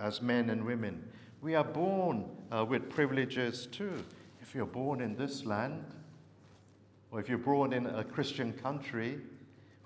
as 0.00 0.20
men 0.20 0.50
and 0.50 0.64
women. 0.64 1.00
We 1.40 1.54
are 1.54 1.62
born 1.62 2.24
uh, 2.50 2.64
with 2.64 2.90
privileges 2.90 3.68
too. 3.70 4.02
If 4.42 4.52
you're 4.52 4.66
born 4.66 5.00
in 5.00 5.14
this 5.14 5.46
land, 5.46 5.84
or 7.10 7.20
if 7.20 7.28
you're 7.28 7.38
born 7.38 7.72
in 7.72 7.86
a 7.86 8.04
Christian 8.04 8.52
country, 8.52 9.18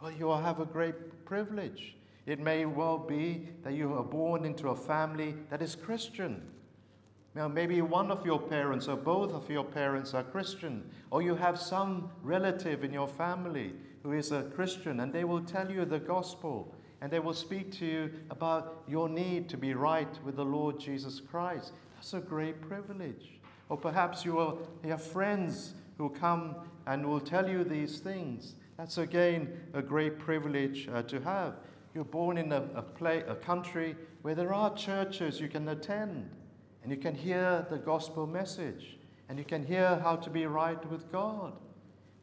well, 0.01 0.13
you 0.13 0.27
will 0.27 0.41
have 0.41 0.61
a 0.61 0.67
great 0.67 1.25
privilege. 1.25 1.97
It 2.27 2.41
may 2.41 2.67
well 2.67 2.99
be 2.99 3.49
that 3.63 3.75
you 3.75 3.95
are 3.95 4.03
born 4.03 4.45
into 4.45 4.69
a 4.69 4.77
family 4.77 5.35
that 5.51 5.63
is 5.63 5.75
Christian. 5.75 6.43
Now, 7.35 7.49
maybe 7.49 7.83
one 7.83 8.11
of 8.11 8.25
your 8.25 8.39
parents 8.39 8.87
or 8.87 8.97
both 8.97 9.33
of 9.33 9.51
your 9.51 9.65
parents 9.65 10.15
are 10.15 10.23
Christian, 10.23 10.89
or 11.11 11.21
you 11.21 11.35
have 11.35 11.59
some 11.59 12.11
relative 12.23 12.85
in 12.85 12.93
your 12.93 13.09
family 13.09 13.73
who 14.03 14.13
is 14.13 14.31
a 14.31 14.43
Christian, 14.43 15.01
and 15.01 15.13
they 15.13 15.25
will 15.25 15.41
tell 15.41 15.71
you 15.71 15.85
the 15.85 15.99
gospel, 15.99 16.75
and 17.01 17.11
they 17.11 17.19
will 17.19 17.35
speak 17.35 17.73
to 17.73 17.87
you 17.87 18.11
about 18.31 18.85
your 18.87 19.09
need 19.09 19.49
to 19.49 19.57
be 19.57 19.75
right 19.75 20.23
with 20.25 20.37
the 20.37 20.45
Lord 20.45 20.79
Jesus 20.79 21.21
Christ. 21.21 21.73
That's 21.97 22.15
a 22.15 22.21
great 22.21 22.61
privilege. 22.61 23.41
Or 23.69 23.77
perhaps 23.77 24.25
you, 24.25 24.35
will, 24.35 24.69
you 24.85 24.91
have 24.91 25.03
friends 25.03 25.75
who 25.99 26.11
come 26.11 26.57
and 26.87 27.07
will 27.07 27.21
tell 27.21 27.49
you 27.49 27.65
these 27.65 27.99
things. 27.99 28.55
That's 28.77 28.99
again 28.99 29.61
a 29.73 29.83
great 29.83 30.19
privilege 30.19 30.89
uh, 30.93 31.03
to 31.03 31.21
have. 31.21 31.55
You're 31.95 32.05
born 32.05 32.39
in 32.39 32.53
a, 32.53 32.69
a, 32.75 32.83
play, 32.83 33.23
a 33.29 33.37
country 33.37 33.97
where 34.23 34.35
there 34.35 34.53
are 34.53 34.75
churches 34.75 35.41
you 35.41 35.49
can 35.49 35.69
attend 35.69 36.29
and 36.83 36.91
you 36.91 36.99
can 36.99 37.15
hear 37.15 37.67
the 37.71 37.79
gospel 37.79 38.27
message 38.27 38.99
and 39.29 39.39
you 39.39 39.45
can 39.45 39.65
hear 39.65 39.99
how 40.03 40.17
to 40.17 40.29
be 40.29 40.47
right 40.47 40.85
with 40.91 41.11
God. 41.13 41.53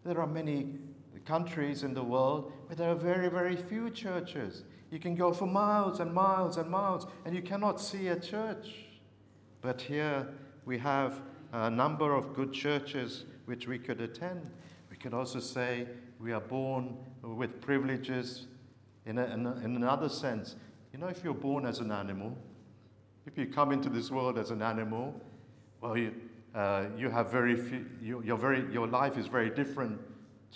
There 0.04 0.20
are 0.20 0.28
many 0.28 0.80
countries 1.25 1.84
in 1.84 1.94
the 1.94 2.04
world 2.04 2.51
where 2.68 2.75
there 2.75 2.90
are 2.90 2.96
very, 2.96 3.30
very 3.30 3.56
few 3.56 3.90
churches. 3.90 4.63
You 4.90 5.00
can 5.00 5.16
go 5.16 5.32
for 5.32 5.46
miles 5.46 6.00
and 6.00 6.13
miles 6.13 6.58
and 6.58 6.70
miles 6.70 7.08
and 7.25 7.34
you 7.34 7.42
cannot 7.42 7.80
see 7.80 8.10
a 8.10 8.20
church. 8.20 8.88
But 9.62 9.82
here 9.82 10.28
we 10.66 10.78
have 10.80 11.22
a 11.54 11.70
number 11.70 12.13
of 12.13 12.34
good 12.34 12.51
churches 12.51 13.25
which 13.51 13.67
we 13.67 13.77
could 13.77 14.00
attend. 14.00 14.50
We 14.89 14.96
could 14.96 15.13
also 15.13 15.41
say 15.41 15.86
we 16.22 16.31
are 16.31 16.39
born 16.39 16.96
with 17.22 17.60
privileges 17.60 18.48
in, 19.05 19.17
a, 19.17 19.25
in, 19.25 19.46
a, 19.46 19.55
in 19.58 19.75
another 19.75 20.08
sense. 20.08 20.55
You 20.93 21.00
know, 21.00 21.08
if 21.08 21.22
you're 21.22 21.34
born 21.34 21.65
as 21.65 21.79
an 21.79 21.91
animal, 21.91 22.34
if 23.25 23.38
you 23.38 23.48
come 23.48 23.74
into 23.74 23.89
this 23.89 24.10
world 24.10 24.38
as 24.38 24.51
an 24.51 24.62
animal, 24.62 25.20
well, 25.81 25.98
you, 25.98 26.13
uh, 26.55 26.86
you 26.98 27.10
have 27.10 27.29
very 27.29 27.58
few, 27.58 27.86
you, 28.01 28.24
you're 28.25 28.38
very, 28.38 28.72
your 28.72 28.88
life 28.88 29.17
is 29.17 29.27
very 29.27 29.50
different 29.50 30.00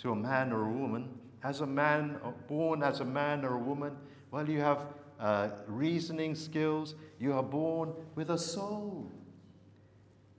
to 0.00 0.12
a 0.12 0.16
man 0.16 0.50
or 0.50 0.64
a 0.64 0.72
woman. 0.72 1.10
As 1.44 1.60
a 1.60 1.66
man, 1.66 2.18
uh, 2.24 2.30
born 2.48 2.82
as 2.82 3.00
a 3.00 3.04
man 3.04 3.44
or 3.44 3.56
a 3.56 3.58
woman, 3.58 3.94
well, 4.30 4.48
you 4.48 4.60
have 4.60 4.86
uh, 5.20 5.50
reasoning 5.66 6.34
skills. 6.34 6.94
You 7.20 7.34
are 7.34 7.42
born 7.42 7.92
with 8.14 8.30
a 8.30 8.38
soul. 8.38 9.12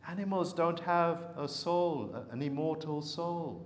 Animals 0.08 0.54
don't 0.54 0.80
have 0.80 1.20
a 1.38 1.50
soul, 1.50 2.16
an 2.32 2.42
immortal 2.42 3.02
soul. 3.02 3.66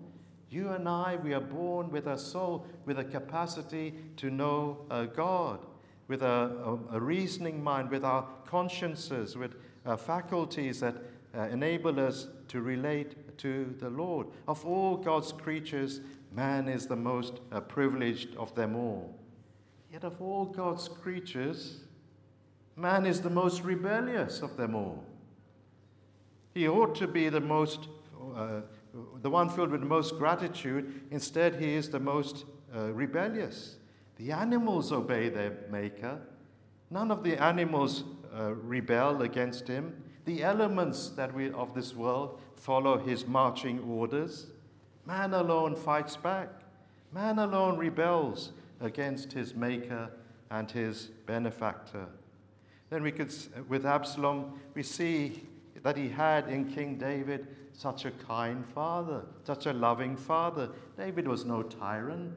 You 0.49 0.69
and 0.69 0.89
I, 0.89 1.17
we 1.23 1.33
are 1.33 1.39
born 1.39 1.91
with 1.91 2.07
a 2.07 2.17
soul, 2.17 2.65
with 2.85 2.97
a 2.97 3.03
capacity 3.03 3.93
to 4.17 4.31
know 4.31 4.85
uh, 4.89 5.05
God, 5.05 5.65
with 6.07 6.23
a, 6.23 6.79
a, 6.91 6.95
a, 6.95 6.99
reasoning 6.99 7.63
mind, 7.63 7.91
with 7.91 8.03
our 8.03 8.27
consciences, 8.45 9.37
with 9.37 9.55
uh, 9.85 9.95
faculties 9.95 10.79
that 10.79 10.95
uh, 11.37 11.43
enable 11.43 11.99
us 11.99 12.27
to 12.47 12.59
relate 12.59 13.37
to 13.37 13.73
the 13.79 13.89
Lord. 13.89 14.27
Of 14.47 14.65
all 14.65 14.97
God's 14.97 15.31
creatures, 15.31 16.01
man 16.33 16.67
is 16.67 16.87
the 16.87 16.95
most 16.95 17.39
uh, 17.51 17.61
privileged 17.61 18.35
of 18.35 18.53
them 18.55 18.75
all. 18.75 19.15
Yet, 19.91 20.03
of 20.03 20.19
all 20.21 20.45
God's 20.45 20.87
creatures, 20.87 21.81
man 22.75 23.05
is 23.05 23.21
the 23.21 23.29
most 23.29 23.61
rebellious 23.61 24.41
of 24.41 24.57
them 24.57 24.73
all. 24.73 25.05
He 26.53 26.67
ought 26.67 26.95
to 26.95 27.07
be 27.07 27.29
the 27.29 27.39
most, 27.39 27.87
uh, 28.35 28.61
the 29.21 29.29
one 29.29 29.49
filled 29.49 29.71
with 29.71 29.81
the 29.81 29.87
most 29.87 30.17
gratitude. 30.17 31.01
Instead, 31.11 31.55
he 31.55 31.75
is 31.75 31.89
the 31.89 31.99
most 31.99 32.45
uh, 32.75 32.91
rebellious. 32.91 33.77
The 34.17 34.31
animals 34.31 34.91
obey 34.91 35.29
their 35.29 35.57
maker. 35.69 36.19
None 36.89 37.09
of 37.09 37.23
the 37.23 37.41
animals 37.41 38.03
uh, 38.37 38.53
rebel 38.53 39.21
against 39.21 39.67
him. 39.67 40.03
The 40.25 40.43
elements 40.43 41.09
that 41.09 41.33
we 41.33 41.51
of 41.51 41.73
this 41.73 41.95
world 41.95 42.39
follow 42.55 42.97
his 42.97 43.25
marching 43.25 43.79
orders. 43.79 44.47
Man 45.05 45.33
alone 45.33 45.75
fights 45.75 46.15
back. 46.15 46.49
Man 47.11 47.39
alone 47.39 47.77
rebels 47.77 48.51
against 48.79 49.33
his 49.33 49.55
maker 49.55 50.11
and 50.49 50.69
his 50.69 51.09
benefactor. 51.25 52.07
Then 52.89 53.03
we 53.03 53.11
could, 53.11 53.33
with 53.69 53.85
Absalom, 53.85 54.59
we 54.73 54.83
see 54.83 55.43
that 55.83 55.97
he 55.97 56.09
had 56.09 56.47
in 56.47 56.65
King 56.65 56.97
David 56.97 57.47
such 57.73 58.05
a 58.05 58.11
kind 58.11 58.65
father, 58.65 59.23
such 59.43 59.65
a 59.65 59.73
loving 59.73 60.15
father. 60.15 60.69
David 60.97 61.27
was 61.27 61.45
no 61.45 61.63
tyrant. 61.63 62.33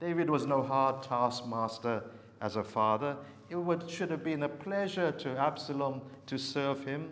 David 0.00 0.28
was 0.28 0.46
no 0.46 0.62
hard 0.62 1.02
taskmaster 1.02 2.02
as 2.40 2.56
a 2.56 2.64
father. 2.64 3.16
It 3.48 3.56
would, 3.56 3.88
should 3.88 4.10
have 4.10 4.24
been 4.24 4.42
a 4.42 4.48
pleasure 4.48 5.12
to 5.12 5.38
Absalom 5.38 6.02
to 6.26 6.38
serve 6.38 6.84
him. 6.84 7.10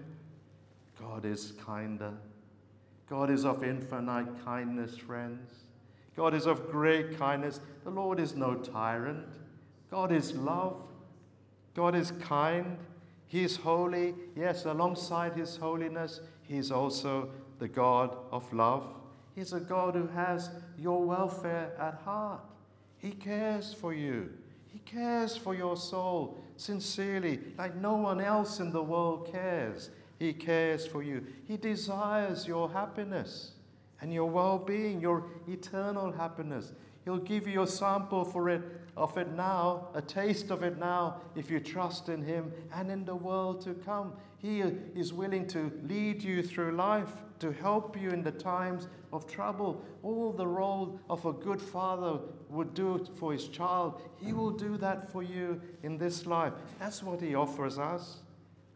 God 1.01 1.25
is 1.25 1.53
kinder. 1.65 2.13
God 3.09 3.31
is 3.31 3.45
of 3.45 3.63
infinite 3.63 4.45
kindness, 4.45 4.97
friends. 4.97 5.65
God 6.17 6.35
is 6.35 6.47
of 6.47 6.71
great 6.71 7.19
kindness. 7.19 7.61
The 7.85 7.91
Lord 7.91 8.19
is 8.19 8.35
no 8.35 8.55
tyrant. 8.55 9.27
God 9.91 10.13
is 10.13 10.33
love. 10.35 10.77
God 11.75 11.95
is 11.95 12.13
kind. 12.23 12.79
He 13.27 13.43
is 13.43 13.57
holy. 13.57 14.15
Yes, 14.37 14.65
alongside 14.65 15.35
His 15.35 15.57
holiness, 15.57 16.21
He 16.43 16.57
is 16.57 16.71
also 16.71 17.31
the 17.59 17.69
God 17.69 18.17
of 18.31 18.51
love. 18.53 18.87
He's 19.35 19.53
a 19.53 19.61
God 19.61 19.95
who 19.95 20.07
has 20.09 20.51
your 20.79 21.03
welfare 21.03 21.73
at 21.79 21.95
heart. 22.05 22.41
He 22.99 23.11
cares 23.11 23.75
for 23.75 23.93
you. 23.93 24.31
He 24.67 24.79
cares 24.81 25.37
for 25.37 25.55
your 25.55 25.77
soul 25.77 26.39
sincerely, 26.57 27.41
like 27.59 27.75
no 27.77 27.97
one 27.97 28.21
else 28.21 28.61
in 28.61 28.73
the 28.73 28.83
world 28.83 29.29
cares. 29.31 29.91
He 30.19 30.33
cares 30.33 30.87
for 30.87 31.03
you. 31.03 31.27
He 31.47 31.57
desires 31.57 32.47
your 32.47 32.71
happiness 32.71 33.53
and 34.01 34.13
your 34.13 34.31
well 34.31 34.59
being, 34.59 35.01
your 35.01 35.25
eternal 35.49 36.13
happiness. 36.13 36.73
He'll 37.05 37.19
give 37.19 37.47
you 37.47 37.63
a 37.63 37.67
sample 37.67 38.25
for 38.25 38.49
it 38.49 38.63
of 38.97 39.17
it 39.19 39.33
now, 39.33 39.89
a 39.95 40.03
taste 40.03 40.51
of 40.51 40.63
it 40.63 40.79
now, 40.79 41.21
if 41.35 41.51
you 41.51 41.61
trust 41.61 42.09
in 42.09 42.23
Him 42.23 42.53
and 42.75 42.91
in 42.91 43.05
the 43.05 43.15
world 43.15 43.61
to 43.63 43.75
come. 43.75 44.13
He 44.39 44.61
is 44.61 45.13
willing 45.13 45.47
to 45.49 45.73
lead 45.89 46.23
you 46.23 46.43
through 46.43 46.73
life, 46.73 47.11
to 47.41 47.51
help 47.51 48.01
you 48.01 48.11
in 48.11 48.23
the 48.23 48.31
times 48.31 48.89
of 49.13 49.27
trouble. 49.27 49.85
All 50.03 50.33
the 50.33 50.47
role 50.47 51.01
of 51.11 51.25
a 51.27 51.33
good 51.33 51.61
father 51.61 52.21
would 52.49 52.75
do 52.75 53.07
for 53.17 53.33
his 53.33 53.49
child, 53.49 54.03
He 54.17 54.33
will 54.33 54.51
do 54.51 54.77
that 54.79 55.11
for 55.11 55.23
you 55.23 55.61
in 55.83 55.99
this 55.99 56.27
life. 56.27 56.53
That's 56.79 57.03
what 57.03 57.21
He 57.21 57.35
offers 57.35 57.79
us. 57.79 58.19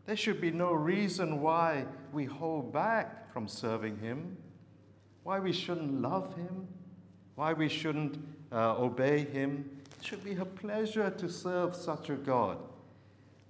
There 0.07 0.17
should 0.17 0.41
be 0.41 0.51
no 0.51 0.73
reason 0.73 1.41
why 1.41 1.85
we 2.13 2.25
hold 2.25 2.73
back 2.73 3.33
from 3.33 3.47
serving 3.47 3.99
Him, 3.99 4.37
why 5.23 5.39
we 5.39 5.53
shouldn't 5.53 6.01
love 6.01 6.35
Him, 6.35 6.67
why 7.35 7.53
we 7.53 7.69
shouldn't 7.69 8.19
uh, 8.51 8.77
obey 8.79 9.25
Him. 9.25 9.71
It 9.99 10.07
should 10.07 10.25
be 10.25 10.35
a 10.35 10.45
pleasure 10.45 11.11
to 11.11 11.29
serve 11.29 11.75
such 11.75 12.09
a 12.11 12.15
God. 12.15 12.59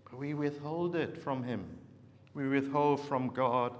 But 0.05 0.19
we 0.19 0.35
withhold 0.35 0.97
it 0.97 1.17
from 1.23 1.43
Him. 1.43 1.65
We 2.35 2.49
withhold 2.49 3.01
from 3.07 3.29
God 3.29 3.73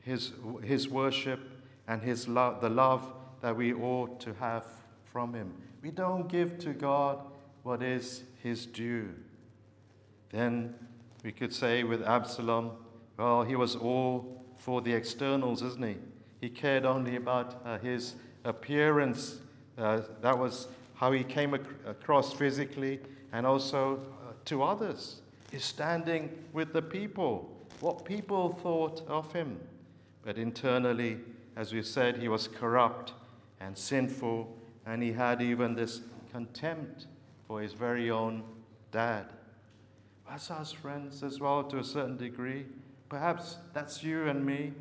His, 0.00 0.32
his 0.62 0.88
worship 0.88 1.40
and 1.88 2.02
his 2.02 2.28
love, 2.28 2.60
the 2.60 2.68
love 2.68 3.12
that 3.40 3.56
we 3.56 3.72
ought 3.72 4.20
to 4.20 4.34
have 4.34 4.64
from 5.04 5.32
Him. 5.34 5.54
We 5.82 5.90
don't 5.90 6.28
give 6.28 6.58
to 6.60 6.72
God 6.74 7.20
what 7.62 7.82
is 7.82 8.24
His 8.42 8.66
due. 8.66 9.08
Then 10.30 10.74
we 11.22 11.32
could 11.32 11.54
say 11.54 11.84
with 11.84 12.02
Absalom, 12.02 12.72
well, 13.16 13.44
he 13.44 13.54
was 13.56 13.76
all 13.76 14.44
for 14.58 14.82
the 14.82 14.92
externals, 14.92 15.62
isn't 15.62 15.84
he? 15.84 15.96
He 16.40 16.48
cared 16.48 16.84
only 16.84 17.16
about 17.16 17.62
uh, 17.64 17.78
his 17.78 18.14
appearance. 18.44 19.38
Uh, 19.78 20.00
that 20.20 20.36
was 20.36 20.68
how 21.04 21.12
he 21.12 21.22
came 21.22 21.54
ac- 21.54 21.64
across 21.86 22.32
physically 22.32 22.98
and 23.34 23.46
also 23.46 23.96
uh, 23.96 24.32
to 24.46 24.62
others. 24.62 25.20
He's 25.52 25.62
standing 25.62 26.30
with 26.54 26.72
the 26.72 26.80
people, 26.80 27.54
what 27.80 28.06
people 28.06 28.58
thought 28.62 29.02
of 29.06 29.30
him. 29.30 29.60
But 30.22 30.38
internally, 30.38 31.18
as 31.56 31.74
we 31.74 31.82
said, 31.82 32.16
he 32.16 32.28
was 32.28 32.48
corrupt 32.48 33.12
and 33.60 33.76
sinful, 33.76 34.56
and 34.86 35.02
he 35.02 35.12
had 35.12 35.42
even 35.42 35.74
this 35.74 36.00
contempt 36.32 37.06
for 37.46 37.60
his 37.60 37.74
very 37.74 38.10
own 38.10 38.42
dad. 38.90 39.26
That's 40.26 40.50
us, 40.50 40.72
friends, 40.72 41.22
as 41.22 41.38
well, 41.38 41.64
to 41.64 41.80
a 41.80 41.84
certain 41.84 42.16
degree. 42.16 42.64
Perhaps 43.10 43.58
that's 43.74 44.02
you 44.02 44.26
and 44.26 44.42
me. 44.42 44.72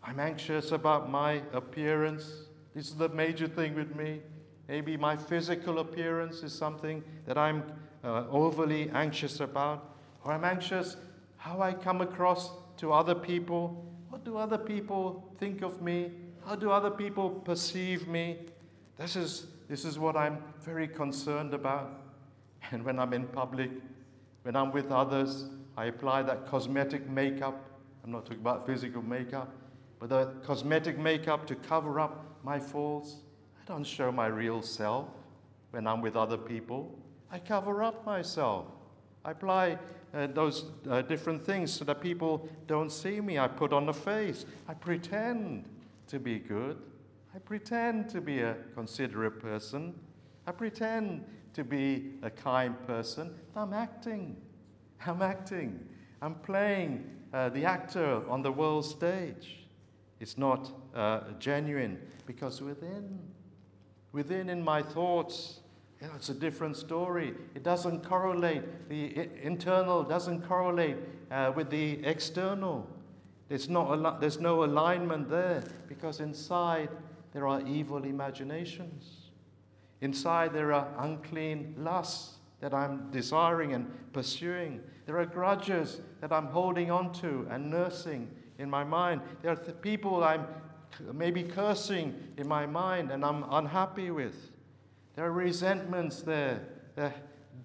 I'm 0.00 0.20
anxious 0.20 0.70
about 0.70 1.10
my 1.10 1.42
appearance. 1.52 2.44
This 2.72 2.86
is 2.86 2.94
the 2.94 3.08
major 3.08 3.48
thing 3.48 3.74
with 3.74 3.96
me. 3.96 4.20
Maybe 4.68 4.96
my 4.96 5.16
physical 5.16 5.78
appearance 5.78 6.42
is 6.42 6.52
something 6.52 7.02
that 7.26 7.36
I'm 7.36 7.62
uh, 8.02 8.24
overly 8.30 8.90
anxious 8.90 9.40
about. 9.40 9.96
Or 10.24 10.32
I'm 10.32 10.44
anxious 10.44 10.96
how 11.36 11.60
I 11.60 11.72
come 11.72 12.00
across 12.00 12.50
to 12.78 12.92
other 12.92 13.14
people. 13.14 13.84
What 14.08 14.24
do 14.24 14.36
other 14.36 14.58
people 14.58 15.30
think 15.38 15.62
of 15.62 15.82
me? 15.82 16.12
How 16.46 16.54
do 16.54 16.70
other 16.70 16.90
people 16.90 17.30
perceive 17.30 18.08
me? 18.08 18.38
This 18.98 19.16
is, 19.16 19.46
this 19.68 19.84
is 19.84 19.98
what 19.98 20.16
I'm 20.16 20.38
very 20.60 20.88
concerned 20.88 21.54
about. 21.54 22.00
And 22.70 22.82
when 22.82 22.98
I'm 22.98 23.12
in 23.12 23.26
public, 23.26 23.70
when 24.42 24.56
I'm 24.56 24.72
with 24.72 24.90
others, 24.90 25.44
I 25.76 25.86
apply 25.86 26.22
that 26.22 26.46
cosmetic 26.46 27.08
makeup. 27.10 27.62
I'm 28.02 28.12
not 28.12 28.24
talking 28.24 28.40
about 28.40 28.66
physical 28.66 29.02
makeup, 29.02 29.52
but 29.98 30.08
the 30.08 30.32
cosmetic 30.46 30.98
makeup 30.98 31.46
to 31.48 31.54
cover 31.54 32.00
up 32.00 32.24
my 32.42 32.58
faults. 32.58 33.16
I 33.64 33.72
don't 33.72 33.84
show 33.84 34.12
my 34.12 34.26
real 34.26 34.60
self 34.60 35.08
when 35.70 35.86
I'm 35.86 36.02
with 36.02 36.16
other 36.16 36.36
people. 36.36 36.98
I 37.30 37.38
cover 37.38 37.82
up 37.82 38.04
myself. 38.04 38.66
I 39.24 39.30
apply 39.30 39.78
uh, 40.12 40.26
those 40.26 40.66
uh, 40.90 41.00
different 41.00 41.42
things 41.42 41.72
so 41.72 41.86
that 41.86 42.02
people 42.02 42.46
don't 42.66 42.92
see 42.92 43.22
me. 43.22 43.38
I 43.38 43.48
put 43.48 43.72
on 43.72 43.88
a 43.88 43.92
face. 43.94 44.44
I 44.68 44.74
pretend 44.74 45.64
to 46.08 46.18
be 46.18 46.38
good. 46.38 46.76
I 47.34 47.38
pretend 47.38 48.10
to 48.10 48.20
be 48.20 48.40
a 48.40 48.54
considerate 48.74 49.40
person. 49.40 49.94
I 50.46 50.52
pretend 50.52 51.24
to 51.54 51.64
be 51.64 52.10
a 52.22 52.28
kind 52.28 52.74
person. 52.86 53.34
I'm 53.56 53.72
acting. 53.72 54.36
I'm 55.06 55.22
acting. 55.22 55.80
I'm 56.20 56.34
playing 56.34 57.10
uh, 57.32 57.48
the 57.48 57.64
actor 57.64 58.28
on 58.28 58.42
the 58.42 58.52
world 58.52 58.84
stage. 58.84 59.64
It's 60.20 60.36
not 60.36 60.70
uh, 60.94 61.20
genuine 61.38 61.98
because 62.26 62.60
within, 62.60 63.18
within 64.14 64.48
in 64.48 64.62
my 64.62 64.80
thoughts, 64.80 65.60
you 66.00 66.06
know, 66.06 66.12
it's 66.14 66.28
a 66.28 66.34
different 66.34 66.76
story. 66.76 67.34
It 67.54 67.64
doesn't 67.64 68.04
correlate. 68.04 68.88
The 68.88 69.28
internal 69.42 70.04
doesn't 70.04 70.46
correlate 70.46 70.96
uh, 71.30 71.52
with 71.54 71.68
the 71.68 72.04
external. 72.06 72.88
There's, 73.48 73.68
not 73.68 73.90
al- 73.90 74.18
there's 74.20 74.38
no 74.38 74.64
alignment 74.64 75.28
there 75.28 75.64
because 75.88 76.20
inside 76.20 76.88
there 77.32 77.48
are 77.48 77.60
evil 77.66 78.04
imaginations. 78.04 79.30
Inside, 80.00 80.52
there 80.52 80.72
are 80.72 80.88
unclean 80.98 81.74
lusts 81.76 82.36
that 82.60 82.72
I'm 82.72 83.10
desiring 83.10 83.72
and 83.72 83.90
pursuing. 84.12 84.80
There 85.06 85.18
are 85.18 85.26
grudges 85.26 86.00
that 86.20 86.32
I'm 86.32 86.46
holding 86.46 86.90
on 86.90 87.12
to 87.14 87.46
and 87.50 87.70
nursing 87.70 88.30
in 88.58 88.70
my 88.70 88.84
mind. 88.84 89.22
There 89.42 89.50
are 89.50 89.56
th- 89.56 89.80
people 89.80 90.22
I'm 90.22 90.46
maybe 91.12 91.42
cursing 91.42 92.14
in 92.36 92.48
my 92.48 92.66
mind 92.66 93.10
and 93.10 93.24
I'm 93.24 93.44
unhappy 93.50 94.10
with. 94.10 94.50
There 95.16 95.24
are 95.24 95.32
resentments 95.32 96.22
there. 96.22 96.60
There 96.96 97.14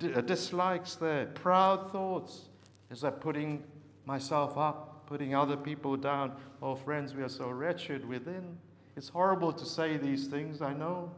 are 0.03 0.17
uh, 0.17 0.21
dislikes 0.21 0.95
there, 0.95 1.25
proud 1.27 1.91
thoughts. 1.91 2.49
Is 2.91 3.01
that 3.01 3.21
putting 3.21 3.63
myself 4.05 4.57
up, 4.57 5.05
putting 5.07 5.35
other 5.35 5.57
people 5.57 5.97
down? 5.97 6.33
Oh, 6.61 6.75
friends, 6.75 7.13
we 7.13 7.23
are 7.23 7.29
so 7.29 7.49
wretched 7.49 8.07
within. 8.07 8.57
It's 8.95 9.09
horrible 9.09 9.53
to 9.53 9.65
say 9.65 9.97
these 9.97 10.27
things, 10.27 10.61
I 10.61 10.73
know. 10.73 11.11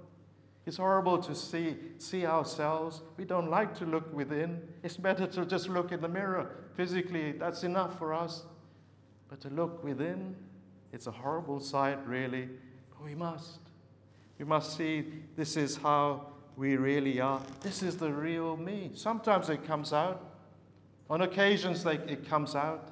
It's 0.65 0.77
horrible 0.77 1.17
to 1.17 1.33
see, 1.33 1.75
see 1.97 2.25
ourselves. 2.25 3.01
We 3.17 3.25
don't 3.25 3.49
like 3.49 3.73
to 3.75 3.85
look 3.85 4.13
within. 4.13 4.61
It's 4.83 4.97
better 4.97 5.25
to 5.27 5.45
just 5.45 5.67
look 5.69 5.91
in 5.91 6.01
the 6.01 6.07
mirror. 6.07 6.51
Physically, 6.75 7.31
that's 7.31 7.63
enough 7.63 7.97
for 7.97 8.13
us. 8.13 8.43
But 9.27 9.41
to 9.41 9.49
look 9.49 9.83
within, 9.83 10.35
it's 10.91 11.07
a 11.07 11.11
horrible 11.11 11.59
sight, 11.59 12.05
really. 12.07 12.49
But 12.89 13.03
we 13.03 13.15
must. 13.15 13.59
We 14.37 14.45
must 14.45 14.75
see 14.75 15.05
this 15.35 15.55
is 15.55 15.77
how 15.77 16.27
we 16.57 16.75
really 16.75 17.19
are. 17.21 17.41
This 17.61 17.83
is 17.83 17.97
the 17.97 18.11
real 18.11 18.57
me. 18.57 18.91
Sometimes 18.93 19.49
it 19.49 19.65
comes 19.65 19.93
out. 19.93 20.33
On 21.09 21.21
occasions, 21.21 21.83
they, 21.83 21.95
it 21.95 22.27
comes 22.27 22.55
out. 22.55 22.89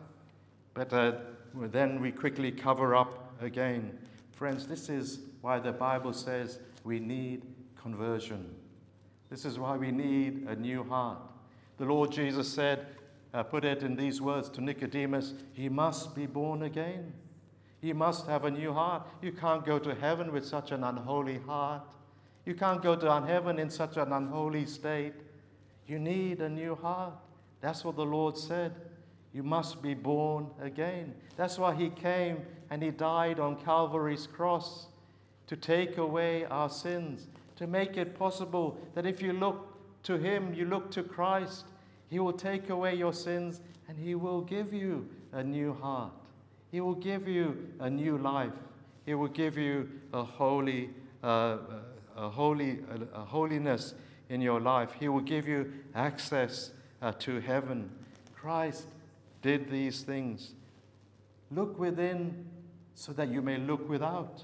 But 0.74 0.94
uh, 0.94 1.14
then 1.56 2.02
we 2.02 2.12
quickly 2.12 2.52
cover 2.52 2.96
up 2.96 3.34
again. 3.42 3.98
Friends, 4.32 4.68
this 4.68 4.90
is 4.90 5.20
why 5.42 5.60
the 5.60 5.72
Bible 5.72 6.14
says 6.14 6.60
we 6.84 7.00
need 7.00 7.44
conversion. 7.82 8.56
This 9.30 9.46
is 9.46 9.60
why 9.60 9.78
we 9.78 9.92
need 9.92 10.48
a 10.48 10.56
new 10.56 10.84
heart. 10.84 11.20
The 11.78 11.86
Lord 11.86 12.12
Jesus 12.12 12.48
said, 12.48 12.88
uh, 13.34 13.44
put 13.44 13.64
it 13.64 13.84
in 13.84 13.96
these 13.96 14.22
words 14.22 14.50
to 14.50 14.62
Nicodemus, 14.62 15.34
he 15.54 15.70
must 15.70 16.16
be 16.16 16.26
born 16.26 16.64
again. 16.64 17.14
He 17.82 17.94
must 17.94 18.28
have 18.28 18.46
a 18.46 18.52
new 18.52 18.74
heart. 18.74 19.08
You 19.22 19.32
can't 19.32 19.66
go 19.66 19.80
to 19.80 19.96
heaven 19.96 20.32
with 20.32 20.46
such 20.46 20.72
an 20.72 20.84
unholy 20.84 21.40
heart. 21.40 21.84
You 22.46 22.54
can't 22.54 22.82
go 22.82 22.96
to 22.96 23.22
heaven 23.26 23.60
in 23.60 23.70
such 23.70 23.98
an 23.98 24.12
unholy 24.12 24.66
state. 24.66 25.14
You 25.88 26.00
need 26.00 26.42
a 26.42 26.50
new 26.50 26.76
heart. 26.76 27.14
That's 27.62 27.84
what 27.84 27.96
the 27.96 28.06
Lord 28.06 28.38
said. 28.38 28.74
You 29.34 29.44
must 29.44 29.82
be 29.82 29.94
born 29.94 30.48
again. 30.62 31.14
That's 31.36 31.58
why 31.58 31.76
He 31.76 31.90
came 31.90 32.40
and 32.70 32.82
He 32.82 32.92
died 32.92 33.40
on 33.40 33.56
Calvary's 33.58 34.28
cross 34.28 34.88
to 35.48 35.56
take 35.56 35.98
away 35.98 36.46
our 36.46 36.70
sins, 36.70 37.28
to 37.56 37.68
make 37.68 37.98
it 37.98 38.18
possible 38.18 38.78
that 38.94 39.06
if 39.06 39.22
you 39.22 39.34
look 39.34 39.68
to 40.04 40.18
Him, 40.18 40.54
you 40.54 40.66
look 40.66 40.92
to 40.92 41.04
Christ, 41.04 41.66
He 42.10 42.20
will 42.20 42.34
take 42.34 42.70
away 42.70 42.96
your 42.96 43.14
sins 43.14 43.62
and 43.88 43.98
He 43.98 44.16
will 44.16 44.42
give 44.42 44.74
you 44.74 45.08
a 45.32 45.44
new 45.44 45.74
heart. 45.74 46.12
He 46.72 46.82
will 46.82 46.96
give 46.96 47.28
you 47.28 47.70
a 47.80 47.90
new 47.90 48.18
life. 48.18 48.54
He 49.06 49.14
will 49.16 49.28
give 49.28 49.58
you 49.58 49.90
a 50.14 50.24
holy, 50.24 50.92
uh, 51.24 51.58
a 52.16 52.30
holy, 52.30 52.80
a, 53.14 53.22
holiness 53.22 53.96
in 54.30 54.40
your 54.42 54.60
life. 54.60 54.92
He 55.00 55.08
will 55.08 55.22
give 55.22 55.48
you 55.48 55.72
access 55.96 56.72
uh, 57.02 57.14
to 57.20 57.40
heaven. 57.40 57.90
Christ 58.36 58.86
did 59.42 59.72
these 59.72 60.02
things. 60.02 60.52
Look 61.50 61.80
within 61.80 62.46
so 62.94 63.14
that 63.14 63.30
you 63.30 63.42
may 63.42 63.58
look 63.58 63.90
without. 63.90 64.44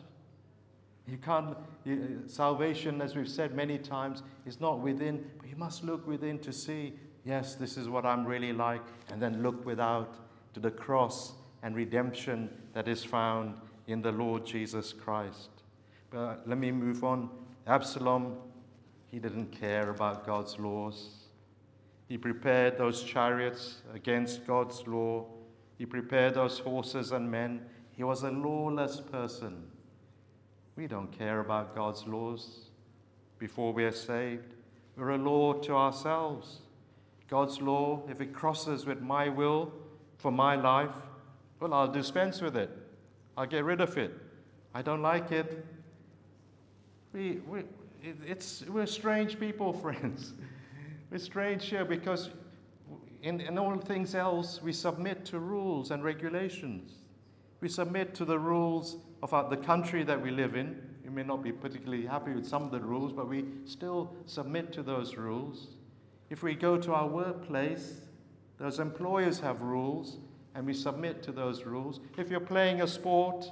You 1.07 1.17
can't, 1.17 1.55
you, 1.83 2.23
salvation, 2.25 3.01
as 3.01 3.15
we've 3.15 3.29
said 3.29 3.53
many 3.53 3.77
times, 3.77 4.23
is 4.47 4.59
not 4.59 4.79
within, 4.79 5.23
but 5.37 5.47
you 5.47 5.55
must 5.55 5.83
look 5.83 6.07
within 6.07 6.39
to 6.39 6.51
see, 6.51 6.93
yes, 7.23 7.53
this 7.53 7.77
is 7.77 7.87
what 7.87 8.05
I'm 8.05 8.25
really 8.25 8.53
like, 8.53 8.81
and 9.11 9.21
then 9.21 9.43
look 9.43 9.63
without 9.63 10.15
to 10.55 10.59
the 10.59 10.71
cross 10.71 11.33
and 11.65 11.75
redemption 11.75 12.47
that 12.73 12.87
is 12.87 13.03
found 13.03 13.55
in 13.87 13.99
the 13.99 14.11
Lord 14.11 14.45
Jesus 14.45 14.93
Christ. 14.93 15.49
But 16.11 16.47
let 16.47 16.59
me 16.59 16.71
move 16.71 17.03
on. 17.03 17.27
Absalom, 17.65 18.37
he 19.07 19.17
didn't 19.17 19.47
care 19.47 19.89
about 19.89 20.27
God's 20.27 20.59
laws. 20.59 21.09
He 22.07 22.19
prepared 22.19 22.77
those 22.77 23.01
chariots 23.01 23.81
against 23.95 24.45
God's 24.45 24.85
law. 24.85 25.25
He 25.79 25.87
prepared 25.87 26.35
those 26.35 26.59
horses 26.59 27.11
and 27.11 27.31
men. 27.31 27.65
He 27.93 28.03
was 28.03 28.21
a 28.21 28.29
lawless 28.29 29.01
person. 29.01 29.65
We 30.75 30.85
don't 30.85 31.11
care 31.11 31.39
about 31.39 31.73
God's 31.73 32.05
laws 32.05 32.69
before 33.39 33.73
we 33.73 33.85
are 33.85 33.91
saved. 33.91 34.53
We're 34.95 35.09
a 35.09 35.17
law 35.17 35.53
to 35.53 35.73
ourselves. 35.73 36.59
God's 37.27 37.59
law, 37.59 38.03
if 38.07 38.21
it 38.21 38.35
crosses 38.35 38.85
with 38.85 39.01
my 39.01 39.29
will 39.29 39.73
for 40.19 40.31
my 40.31 40.55
life, 40.55 40.95
well, 41.65 41.79
I'll 41.79 41.91
dispense 41.91 42.41
with 42.41 42.55
it. 42.55 42.69
I'll 43.35 43.47
get 43.47 43.63
rid 43.63 43.81
of 43.81 43.97
it. 43.97 44.13
I 44.75 44.83
don't 44.83 45.01
like 45.01 45.31
it. 45.31 45.65
We, 47.11 47.39
we, 47.47 47.63
it's, 48.03 48.63
we're 48.67 48.85
strange 48.85 49.39
people, 49.39 49.73
friends. 49.81 50.33
we're 51.09 51.17
strange 51.17 51.65
here 51.65 51.83
because 51.83 52.29
in, 53.23 53.41
in 53.41 53.57
all 53.57 53.75
things 53.77 54.13
else, 54.13 54.61
we 54.61 54.73
submit 54.73 55.25
to 55.25 55.39
rules 55.39 55.89
and 55.89 56.03
regulations. 56.03 56.99
We 57.61 57.69
submit 57.69 58.13
to 58.13 58.25
the 58.25 58.37
rules 58.37 58.97
of 59.23 59.33
our, 59.33 59.49
the 59.49 59.57
country 59.57 60.03
that 60.03 60.21
we 60.21 60.29
live 60.29 60.55
in. 60.55 60.79
We 61.03 61.09
may 61.09 61.23
not 61.23 61.41
be 61.41 61.51
particularly 61.51 62.05
happy 62.05 62.33
with 62.33 62.45
some 62.45 62.61
of 62.61 62.69
the 62.69 62.79
rules, 62.79 63.11
but 63.11 63.27
we 63.27 63.45
still 63.65 64.15
submit 64.27 64.71
to 64.73 64.83
those 64.83 65.15
rules. 65.15 65.69
If 66.29 66.43
we 66.43 66.53
go 66.53 66.77
to 66.77 66.93
our 66.93 67.07
workplace, 67.07 68.01
those 68.59 68.77
employers 68.77 69.39
have 69.39 69.61
rules, 69.61 70.17
and 70.55 70.65
we 70.65 70.73
submit 70.73 71.21
to 71.23 71.31
those 71.31 71.65
rules. 71.65 71.99
If 72.17 72.31
you're 72.31 72.39
playing 72.39 72.81
a 72.81 72.87
sport, 72.87 73.51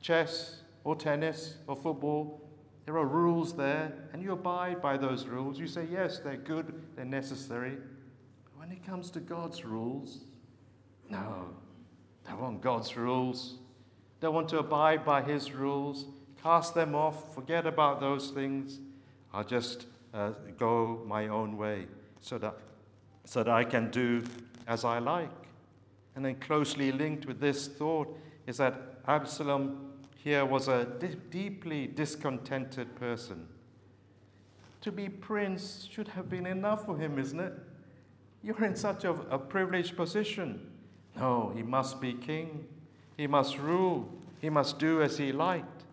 chess 0.00 0.56
or 0.84 0.94
tennis 0.94 1.56
or 1.66 1.74
football, 1.74 2.40
there 2.84 2.96
are 2.98 3.06
rules 3.06 3.54
there, 3.54 3.92
and 4.12 4.22
you 4.22 4.32
abide 4.32 4.82
by 4.82 4.96
those 4.96 5.26
rules. 5.26 5.58
You 5.58 5.66
say, 5.66 5.86
yes, 5.90 6.18
they're 6.18 6.36
good, 6.36 6.74
they're 6.94 7.04
necessary. 7.04 7.78
But 8.44 8.58
when 8.58 8.70
it 8.70 8.84
comes 8.84 9.10
to 9.12 9.20
God's 9.20 9.64
rules, 9.64 10.18
no, 11.08 11.48
they 12.26 12.34
want 12.34 12.60
God's 12.60 12.96
rules. 12.96 13.54
They 14.20 14.28
want 14.28 14.48
to 14.50 14.58
abide 14.58 15.04
by 15.04 15.22
His 15.22 15.52
rules. 15.52 16.06
Cast 16.42 16.74
them 16.74 16.94
off, 16.94 17.34
forget 17.34 17.66
about 17.66 18.00
those 18.00 18.30
things. 18.30 18.80
I'll 19.32 19.44
just 19.44 19.86
uh, 20.12 20.32
go 20.58 21.02
my 21.06 21.28
own 21.28 21.56
way 21.56 21.86
so 22.20 22.36
that, 22.38 22.56
so 23.24 23.42
that 23.42 23.52
I 23.52 23.64
can 23.64 23.90
do 23.90 24.24
as 24.66 24.84
I 24.84 24.98
like. 24.98 25.41
And 26.14 26.24
then, 26.24 26.36
closely 26.36 26.92
linked 26.92 27.26
with 27.26 27.40
this 27.40 27.68
thought 27.68 28.18
is 28.46 28.58
that 28.58 28.74
Absalom 29.08 29.92
here 30.16 30.44
was 30.44 30.68
a 30.68 30.84
di- 30.84 31.16
deeply 31.30 31.86
discontented 31.86 32.94
person. 32.96 33.48
To 34.82 34.92
be 34.92 35.08
prince 35.08 35.88
should 35.90 36.08
have 36.08 36.28
been 36.28 36.46
enough 36.46 36.86
for 36.86 36.96
him, 36.96 37.18
isn't 37.18 37.40
it? 37.40 37.54
You're 38.42 38.64
in 38.64 38.76
such 38.76 39.04
a, 39.04 39.12
a 39.30 39.38
privileged 39.38 39.96
position. 39.96 40.70
No, 41.16 41.52
he 41.54 41.62
must 41.62 42.00
be 42.00 42.14
king. 42.14 42.66
He 43.16 43.26
must 43.26 43.58
rule. 43.58 44.08
He 44.40 44.50
must 44.50 44.78
do 44.78 45.02
as 45.02 45.16
he 45.16 45.32
liked. 45.32 45.84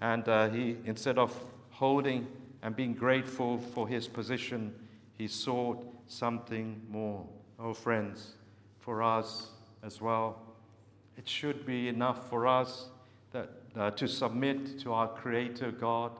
And 0.00 0.26
uh, 0.28 0.48
he, 0.48 0.76
instead 0.84 1.18
of 1.18 1.38
holding 1.70 2.26
and 2.62 2.74
being 2.74 2.94
grateful 2.94 3.58
for 3.58 3.86
his 3.86 4.08
position, 4.08 4.74
he 5.18 5.28
sought 5.28 5.84
something 6.06 6.80
more. 6.90 7.26
Oh, 7.58 7.74
friends, 7.74 8.34
for 8.82 9.02
us 9.02 9.46
as 9.82 10.00
well. 10.00 10.38
It 11.16 11.28
should 11.28 11.64
be 11.64 11.88
enough 11.88 12.28
for 12.28 12.46
us 12.46 12.88
that, 13.30 13.50
uh, 13.76 13.90
to 13.92 14.08
submit 14.08 14.80
to 14.80 14.92
our 14.92 15.08
Creator 15.08 15.70
God. 15.72 16.12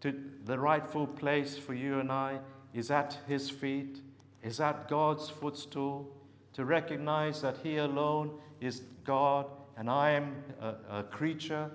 To 0.00 0.14
the 0.46 0.58
rightful 0.58 1.06
place 1.06 1.58
for 1.58 1.74
you 1.74 2.00
and 2.00 2.10
I 2.10 2.38
is 2.72 2.90
at 2.90 3.18
His 3.28 3.50
feet, 3.50 4.00
is 4.42 4.58
at 4.58 4.88
God's 4.88 5.28
footstool. 5.28 6.10
To 6.54 6.64
recognize 6.64 7.42
that 7.42 7.58
He 7.62 7.76
alone 7.76 8.32
is 8.60 8.82
God 9.04 9.46
and 9.76 9.90
I 9.90 10.10
am 10.10 10.42
a, 10.60 10.98
a 10.98 11.02
creature, 11.02 11.70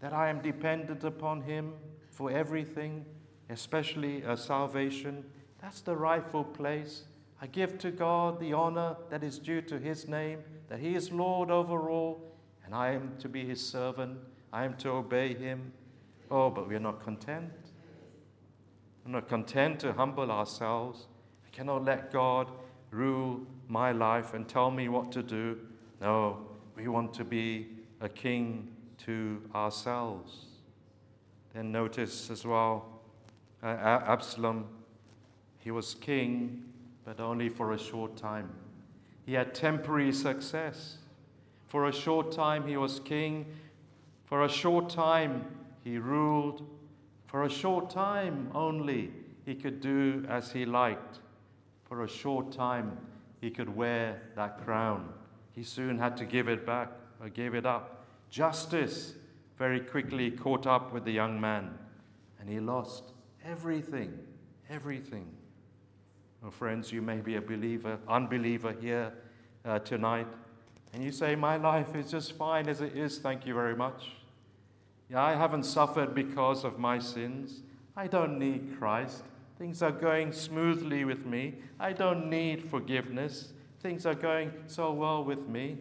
that 0.00 0.12
I 0.12 0.28
am 0.28 0.40
dependent 0.40 1.02
upon 1.04 1.40
Him 1.42 1.72
for 2.10 2.30
everything, 2.30 3.04
especially 3.48 4.24
uh, 4.24 4.36
salvation. 4.36 5.24
That's 5.62 5.80
the 5.80 5.96
rightful 5.96 6.44
place. 6.44 7.04
I 7.44 7.46
give 7.48 7.76
to 7.80 7.90
God 7.90 8.40
the 8.40 8.54
honor 8.54 8.96
that 9.10 9.22
is 9.22 9.38
due 9.38 9.60
to 9.60 9.78
his 9.78 10.08
name, 10.08 10.38
that 10.68 10.78
he 10.78 10.94
is 10.94 11.12
Lord 11.12 11.50
over 11.50 11.90
all, 11.90 12.18
and 12.64 12.74
I 12.74 12.92
am 12.92 13.12
to 13.18 13.28
be 13.28 13.44
his 13.44 13.60
servant. 13.60 14.16
I 14.50 14.64
am 14.64 14.78
to 14.78 14.88
obey 14.92 15.34
him. 15.34 15.70
Oh, 16.30 16.48
but 16.48 16.66
we 16.66 16.74
are 16.74 16.80
not 16.80 17.04
content. 17.04 17.52
We're 19.04 19.12
not 19.12 19.28
content 19.28 19.78
to 19.80 19.92
humble 19.92 20.30
ourselves. 20.30 21.06
I 21.46 21.54
cannot 21.54 21.84
let 21.84 22.10
God 22.10 22.50
rule 22.90 23.42
my 23.68 23.92
life 23.92 24.32
and 24.32 24.48
tell 24.48 24.70
me 24.70 24.88
what 24.88 25.12
to 25.12 25.22
do. 25.22 25.58
No, 26.00 26.38
we 26.74 26.88
want 26.88 27.12
to 27.12 27.24
be 27.24 27.68
a 28.00 28.08
king 28.08 28.70
to 29.04 29.42
ourselves. 29.54 30.46
Then 31.52 31.70
notice 31.72 32.30
as 32.30 32.46
well, 32.46 33.02
uh, 33.62 33.66
Absalom, 34.06 34.64
he 35.58 35.70
was 35.70 35.92
king 35.92 36.70
but 37.04 37.20
only 37.20 37.48
for 37.48 37.72
a 37.72 37.78
short 37.78 38.16
time. 38.16 38.50
He 39.26 39.34
had 39.34 39.54
temporary 39.54 40.12
success. 40.12 40.98
For 41.68 41.88
a 41.88 41.92
short 41.92 42.32
time, 42.32 42.66
he 42.66 42.76
was 42.76 43.00
king. 43.00 43.46
For 44.26 44.44
a 44.44 44.48
short 44.48 44.90
time, 44.90 45.44
he 45.82 45.98
ruled. 45.98 46.66
For 47.26 47.44
a 47.44 47.50
short 47.50 47.90
time 47.90 48.50
only, 48.54 49.10
he 49.44 49.54
could 49.54 49.80
do 49.80 50.24
as 50.28 50.52
he 50.52 50.64
liked. 50.64 51.20
for 51.84 52.02
a 52.02 52.08
short 52.08 52.50
time 52.50 52.98
he 53.40 53.50
could 53.50 53.68
wear 53.68 54.22
that 54.34 54.64
crown. 54.64 55.12
He 55.52 55.62
soon 55.62 55.98
had 55.98 56.16
to 56.16 56.24
give 56.24 56.48
it 56.48 56.66
back 56.66 56.88
uh, 57.20 57.24
or 57.24 57.28
give 57.28 57.54
it 57.54 57.66
up. 57.66 58.06
Justice 58.30 59.14
very 59.58 59.80
quickly 59.80 60.30
caught 60.30 60.66
up 60.66 60.92
with 60.92 61.04
the 61.04 61.12
young 61.12 61.40
man, 61.40 61.78
and 62.40 62.48
he 62.48 62.58
lost 62.58 63.12
everything. 63.44 64.18
Everything. 64.68 65.26
Oh, 66.46 66.50
friends, 66.50 66.92
you 66.92 67.00
may 67.00 67.20
be 67.20 67.36
a 67.36 67.40
believer, 67.40 67.98
unbeliever 68.06 68.74
here 68.78 69.14
uh, 69.64 69.78
tonight, 69.78 70.26
and 70.92 71.02
you 71.02 71.10
say, 71.10 71.34
My 71.34 71.56
life 71.56 71.94
is 71.94 72.10
just 72.10 72.32
fine 72.32 72.68
as 72.68 72.82
it 72.82 72.94
is, 72.94 73.18
thank 73.18 73.46
you 73.46 73.54
very 73.54 73.74
much. 73.74 74.10
Yeah, 75.10 75.22
I 75.22 75.34
haven't 75.34 75.62
suffered 75.62 76.14
because 76.14 76.64
of 76.64 76.78
my 76.78 76.98
sins. 76.98 77.62
I 77.96 78.08
don't 78.08 78.38
need 78.38 78.76
Christ. 78.78 79.22
Things 79.58 79.80
are 79.80 79.90
going 79.90 80.32
smoothly 80.32 81.06
with 81.06 81.24
me. 81.24 81.54
I 81.80 81.92
don't 81.92 82.28
need 82.28 82.68
forgiveness. 82.68 83.52
Things 83.80 84.04
are 84.04 84.14
going 84.14 84.52
so 84.66 84.92
well 84.92 85.24
with 85.24 85.48
me. 85.48 85.78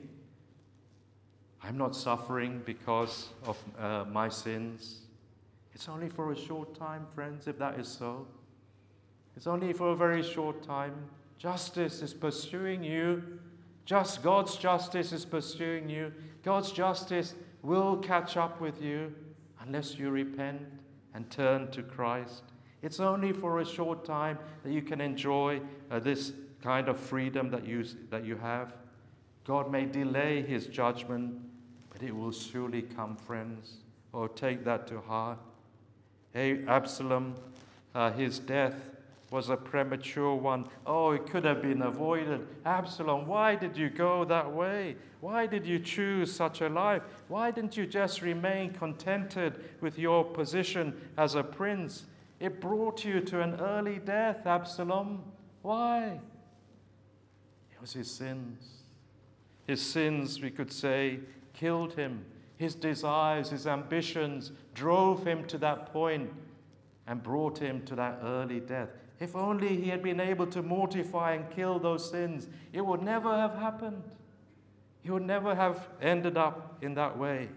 I'm 1.62 1.78
not 1.78 1.94
suffering 1.94 2.62
because 2.66 3.30
of 3.46 3.58
uh, 3.78 4.06
my 4.10 4.30
sins. 4.30 5.00
It's 5.74 5.90
only 5.90 6.08
for 6.08 6.32
a 6.32 6.38
short 6.38 6.74
time, 6.74 7.06
friends, 7.14 7.48
if 7.48 7.58
that 7.60 7.80
is 7.80 7.88
so. 7.88 8.28
It's 9.36 9.48
only 9.48 9.74
for 9.74 9.90
a 9.90 9.96
very 9.96 10.24
short 10.24 10.64
time. 10.64 10.94
Justice 11.38 12.02
is 12.02 12.14
pursuing 12.14 12.84
you. 12.84 13.24
Just 13.86 14.24
God's 14.24 14.56
justice 14.56 15.12
is 15.12 15.26
pursuing 15.26 15.90
you. 15.90 16.14
God's 16.44 16.72
justice 16.72 17.36
will 17.62 17.98
catch 17.98 18.38
up 18.38 18.62
with 18.62 18.82
you 18.82 19.14
unless 19.62 19.98
you 19.98 20.10
repent 20.10 20.62
and 21.14 21.30
turn 21.30 21.70
to 21.72 21.84
Christ. 21.84 22.44
It's 22.82 23.00
only 23.00 23.32
for 23.32 23.60
a 23.60 23.66
short 23.66 24.06
time 24.06 24.38
that 24.64 24.72
you 24.72 24.82
can 24.82 25.02
enjoy 25.02 25.62
uh, 25.90 26.00
this 26.00 26.34
kind 26.62 26.88
of 26.88 27.00
freedom 27.00 27.50
that 27.52 27.68
you, 27.68 27.86
that 28.10 28.26
you 28.26 28.36
have. 28.38 28.74
God 29.46 29.72
may 29.72 29.86
delay 29.86 30.42
his 30.42 30.68
judgment, 30.68 31.36
but 31.90 32.04
it 32.04 32.16
will 32.16 32.32
surely 32.32 32.82
come, 32.82 33.16
friends. 33.16 33.78
Oh, 34.14 34.28
take 34.28 34.64
that 34.66 34.88
to 34.88 35.02
heart. 35.02 35.40
Hey, 36.34 36.66
Absalom, 36.68 37.36
uh, 37.94 38.12
his 38.12 38.40
death 38.40 38.76
was 39.34 39.50
a 39.50 39.58
premature 39.58 40.36
one. 40.36 40.64
Oh, 40.86 41.10
it 41.10 41.26
could 41.26 41.44
have 41.44 41.60
been 41.60 41.82
avoided. 41.82 42.46
Absalom, 42.68 43.26
why 43.26 43.56
did 43.56 43.76
you 43.76 43.90
go 43.90 44.24
that 44.26 44.54
way? 44.54 44.96
Why 45.22 45.48
did 45.48 45.66
you 45.66 45.80
choose 45.80 46.32
such 46.32 46.62
a 46.62 46.70
life? 46.70 47.02
Why 47.30 47.50
didn't 47.50 47.76
you 47.76 47.88
just 47.88 48.22
remain 48.22 48.74
contented 48.74 49.60
with 49.82 49.98
your 49.98 50.24
position 50.24 50.94
as 51.18 51.34
a 51.34 51.42
prince? 51.42 52.06
It 52.40 52.62
brought 52.62 53.04
you 53.04 53.22
to 53.22 53.42
an 53.42 53.56
early 53.60 53.98
death, 53.98 54.46
Absalom. 54.46 55.24
Why? 55.64 56.20
It 57.72 57.82
was 57.82 57.94
his 57.94 58.12
sins. 58.12 58.84
His 59.66 59.82
sins, 59.82 60.42
we 60.44 60.52
could 60.52 60.72
say, 60.72 61.22
killed 61.54 61.96
him. 61.96 62.24
His 62.58 62.76
desires, 62.76 63.50
his 63.50 63.66
ambitions 63.66 64.52
drove 64.76 65.26
him 65.26 65.44
to 65.46 65.58
that 65.58 65.92
point 65.92 66.32
and 67.08 67.24
brought 67.24 67.58
him 67.58 67.84
to 67.86 67.96
that 67.96 68.20
early 68.22 68.60
death. 68.60 68.90
If 69.20 69.36
only 69.36 69.76
he 69.76 69.90
had 69.90 70.02
been 70.02 70.20
able 70.20 70.48
to 70.48 70.62
mortify 70.62 71.34
and 71.34 71.50
kill 71.52 71.80
those 71.80 72.10
sins, 72.10 72.48
it 72.72 72.82
would 72.82 73.02
never 73.02 73.36
have 73.36 73.56
happened. 73.56 74.04
He 75.02 75.12
would 75.12 75.24
never 75.24 75.56
have 75.56 75.88
ended 76.02 76.38
up 76.38 76.78
in 76.82 76.96
that 76.96 77.18
way. 77.18 77.50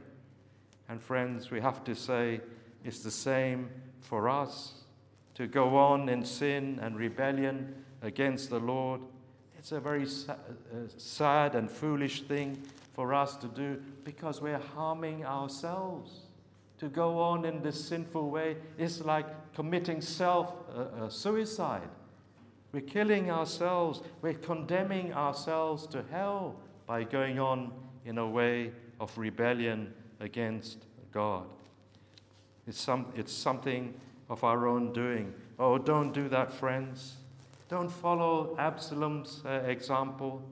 And 0.88 1.02
friends, 1.02 1.50
we 1.50 1.60
have 1.60 1.82
to 1.84 1.94
say 1.94 2.40
it's 2.84 3.00
the 3.00 3.10
same 3.10 3.70
for 4.00 4.28
us 4.28 4.74
to 5.34 5.46
go 5.46 5.76
on 5.76 6.08
in 6.08 6.24
sin 6.24 6.78
and 6.82 6.96
rebellion 6.96 7.84
against 8.02 8.50
the 8.50 8.60
Lord. 8.60 9.00
It's 9.58 9.72
a 9.72 9.80
very 9.80 10.06
uh, 10.28 10.34
sad 10.96 11.54
and 11.54 11.70
foolish 11.70 12.22
thing 12.22 12.62
for 12.92 13.12
us 13.12 13.36
to 13.36 13.48
do 13.48 13.82
because 14.04 14.40
we're 14.40 14.60
harming 14.74 15.24
ourselves 15.24 16.20
to 16.78 16.88
go 16.88 17.18
on 17.18 17.44
in 17.44 17.62
this 17.62 17.88
sinful 17.88 18.30
way 18.30 18.56
is 18.78 19.00
like 19.00 19.26
committing 19.56 20.02
self 20.02 20.52
uh, 20.68 20.80
uh, 20.80 21.08
suicide. 21.08 21.88
We're 22.72 22.82
killing 22.82 23.30
ourselves, 23.30 24.02
we're 24.20 24.34
condemning 24.34 25.14
ourselves 25.14 25.86
to 25.86 26.04
hell 26.10 26.56
by 26.86 27.04
going 27.04 27.38
on 27.38 27.72
in 28.04 28.18
a 28.18 28.28
way 28.28 28.70
of 29.00 29.16
rebellion 29.16 29.94
against 30.20 30.84
God. 31.10 31.46
It's, 32.66 32.78
some, 32.78 33.06
it's 33.16 33.32
something 33.32 33.94
of 34.28 34.44
our 34.44 34.68
own 34.68 34.92
doing. 34.92 35.32
Oh, 35.58 35.78
don't 35.78 36.12
do 36.12 36.28
that, 36.28 36.52
friends. 36.52 37.14
Don't 37.70 37.90
follow 37.90 38.54
Absalom's 38.58 39.40
uh, 39.46 39.62
example. 39.66 40.42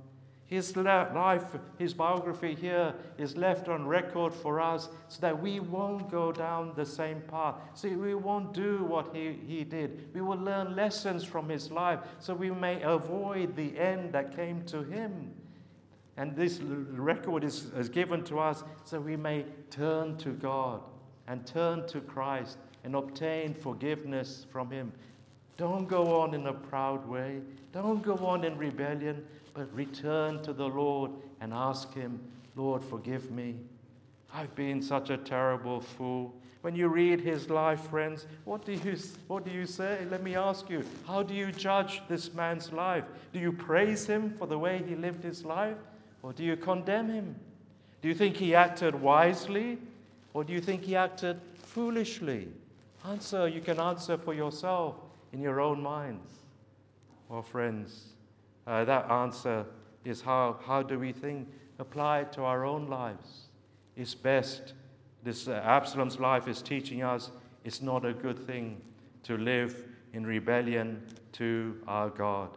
His 0.47 0.77
life, 0.77 1.57
his 1.79 1.95
biography 1.95 2.55
here 2.55 2.95
is 3.17 3.37
left 3.37 3.69
on 3.69 3.87
record 3.87 4.35
for 4.35 4.61
us 4.61 4.89
so 5.09 5.21
that 5.21 5.41
we 5.41 5.59
won't 5.59 6.11
go 6.11 6.33
down 6.33 6.73
the 6.77 6.85
same 6.85 7.23
path. 7.23 7.55
See, 7.73 7.97
we 7.97 8.15
won't 8.15 8.53
do 8.53 8.85
what 8.85 9.15
he, 9.15 9.39
he 9.47 9.65
did. 9.65 10.09
We 10.13 10.21
will 10.21 10.39
learn 10.39 10.77
lessons 10.77 11.25
from 11.25 11.49
his 11.49 11.71
life 11.71 12.01
so 12.19 12.35
we 12.35 12.51
may 12.51 12.83
avoid 12.83 13.57
the 13.57 13.79
end 13.79 14.13
that 14.13 14.37
came 14.37 14.63
to 14.67 14.83
him. 14.83 15.33
And 16.19 16.37
this 16.37 16.61
record 16.61 17.43
is, 17.43 17.73
is 17.77 17.89
given 17.89 18.23
to 18.25 18.39
us 18.39 18.65
so 18.85 19.01
we 19.01 19.17
may 19.17 19.47
turn 19.71 20.17
to 20.19 20.31
God 20.31 20.83
and 21.27 21.47
turn 21.47 21.87
to 21.89 22.01
Christ 22.01 22.59
and 22.85 22.95
obtain 22.95 23.55
forgiveness 23.55 24.47
from 24.53 24.71
him. 24.71 24.93
Don't 25.57 25.89
go 25.89 26.21
on 26.21 26.35
in 26.35 26.47
a 26.49 26.53
proud 26.53 27.09
way. 27.09 27.41
Don't 27.73 28.03
go 28.03 28.17
on 28.19 28.45
in 28.45 28.59
rebellion 28.59 29.25
but 29.55 29.75
return 29.75 30.43
to 30.43 30.53
the 30.53 30.67
Lord 30.69 31.13
and 31.41 31.55
ask 31.55 31.95
Him, 31.95 32.21
Lord, 32.57 32.83
forgive 32.85 33.31
me. 33.31 33.57
I've 34.33 34.55
been 34.55 34.83
such 34.83 35.11
a 35.11 35.17
terrible 35.17 35.81
fool. 35.81 36.35
When 36.63 36.75
you 36.75 36.89
read 36.89 37.21
his 37.21 37.51
life, 37.51 37.89
friends, 37.91 38.27
what 38.45 38.65
do, 38.65 38.73
you, 38.73 38.97
what 39.29 39.45
do 39.45 39.51
you 39.51 39.67
say? 39.67 40.07
Let 40.11 40.23
me 40.23 40.35
ask 40.35 40.71
you, 40.71 40.83
how 41.07 41.23
do 41.23 41.35
you 41.35 41.53
judge 41.53 42.01
this 42.09 42.33
man's 42.33 42.73
life? 42.73 43.05
Do 43.33 43.39
you 43.39 43.53
praise 43.53 44.07
him 44.07 44.35
for 44.39 44.47
the 44.47 44.59
way 44.59 44.83
he 44.89 44.95
lived 44.95 45.23
his 45.23 45.45
life, 45.45 45.77
or 46.23 46.33
do 46.33 46.43
you 46.43 46.57
condemn 46.57 47.11
him? 47.11 47.37
Do 48.01 48.09
you 48.09 48.15
think 48.15 48.37
he 48.37 48.55
acted 48.55 48.95
wisely, 48.95 49.79
or 50.33 50.43
do 50.43 50.55
you 50.55 50.61
think 50.61 50.85
he 50.85 50.97
acted 50.97 51.39
foolishly? 51.55 52.49
Answer, 53.07 53.47
you 53.47 53.61
can 53.61 53.79
answer 53.79 54.17
for 54.17 54.33
yourself 54.33 54.97
in 55.35 55.41
your 55.43 55.61
own 55.61 55.83
minds. 55.83 56.31
Well, 57.29 57.43
friends, 57.43 58.14
uh, 58.67 58.85
that 58.85 59.11
answer 59.11 59.67
is 60.05 60.21
how, 60.21 60.59
how 60.67 60.83
do 60.83 60.99
we 60.99 61.13
think 61.13 61.49
apply 61.79 62.21
it 62.21 62.33
to 62.33 62.43
our 62.43 62.65
own 62.65 62.89
lives? 62.89 63.49
It's 63.97 64.15
best. 64.15 64.75
This 65.23 65.49
uh, 65.49 65.53
Absalom's 65.65 66.19
life 66.19 66.49
is 66.49 66.63
teaching 66.63 67.03
us 67.03 67.31
it's 67.65 67.81
not 67.81 68.05
a 68.05 68.13
good 68.13 68.39
thing 68.39 68.81
to 69.23 69.39
live 69.39 69.85
in 70.13 70.27
rebellion 70.27 71.03
to 71.33 71.81
our 71.89 72.11
God. 72.11 72.51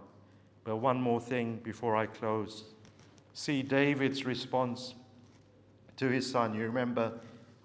But 0.66 0.78
one 0.78 1.02
more 1.02 1.22
thing 1.22 1.62
before 1.64 1.96
I 1.96 2.08
close. 2.08 2.66
See 3.34 3.62
David's 3.62 4.26
response 4.26 4.96
to 5.96 6.10
his 6.10 6.30
son. 6.30 6.54
You 6.54 6.64
remember 6.64 7.14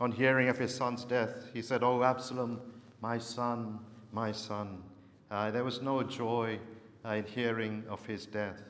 on 0.01 0.13
hearing 0.13 0.49
of 0.49 0.57
his 0.57 0.75
son's 0.75 1.05
death, 1.05 1.49
he 1.53 1.63
said, 1.63 1.83
Oh, 1.83 2.03
Absalom, 2.05 2.61
my 3.01 3.19
son, 3.19 3.81
my 4.13 4.31
son. 4.31 4.83
Uh, 5.31 5.51
there 5.51 5.65
was 5.65 5.83
no 5.83 6.03
joy 6.03 6.59
in 7.05 7.25
hearing 7.25 7.85
of 7.88 8.05
his 8.07 8.27
death. 8.27 8.62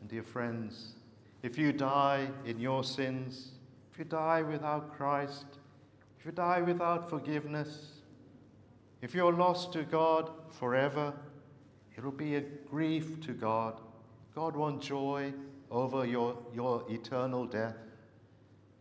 And 0.00 0.08
dear 0.08 0.22
friends, 0.22 0.94
if 1.42 1.56
you 1.56 1.72
die 1.72 2.28
in 2.44 2.58
your 2.58 2.82
sins, 2.82 3.52
if 3.92 3.98
you 3.98 4.04
die 4.04 4.42
without 4.42 4.96
Christ, 4.96 5.46
if 6.18 6.26
you 6.26 6.32
die 6.32 6.60
without 6.60 7.08
forgiveness, 7.08 8.00
if 9.00 9.14
you're 9.14 9.32
lost 9.32 9.72
to 9.74 9.84
God 9.84 10.30
forever, 10.50 11.14
it'll 11.96 12.10
be 12.10 12.36
a 12.36 12.40
grief 12.40 13.20
to 13.22 13.32
God. 13.32 13.80
God 14.34 14.56
won't 14.56 14.82
joy 14.82 15.32
over 15.70 16.04
your, 16.04 16.36
your 16.54 16.84
eternal 16.88 17.46
death. 17.46 17.76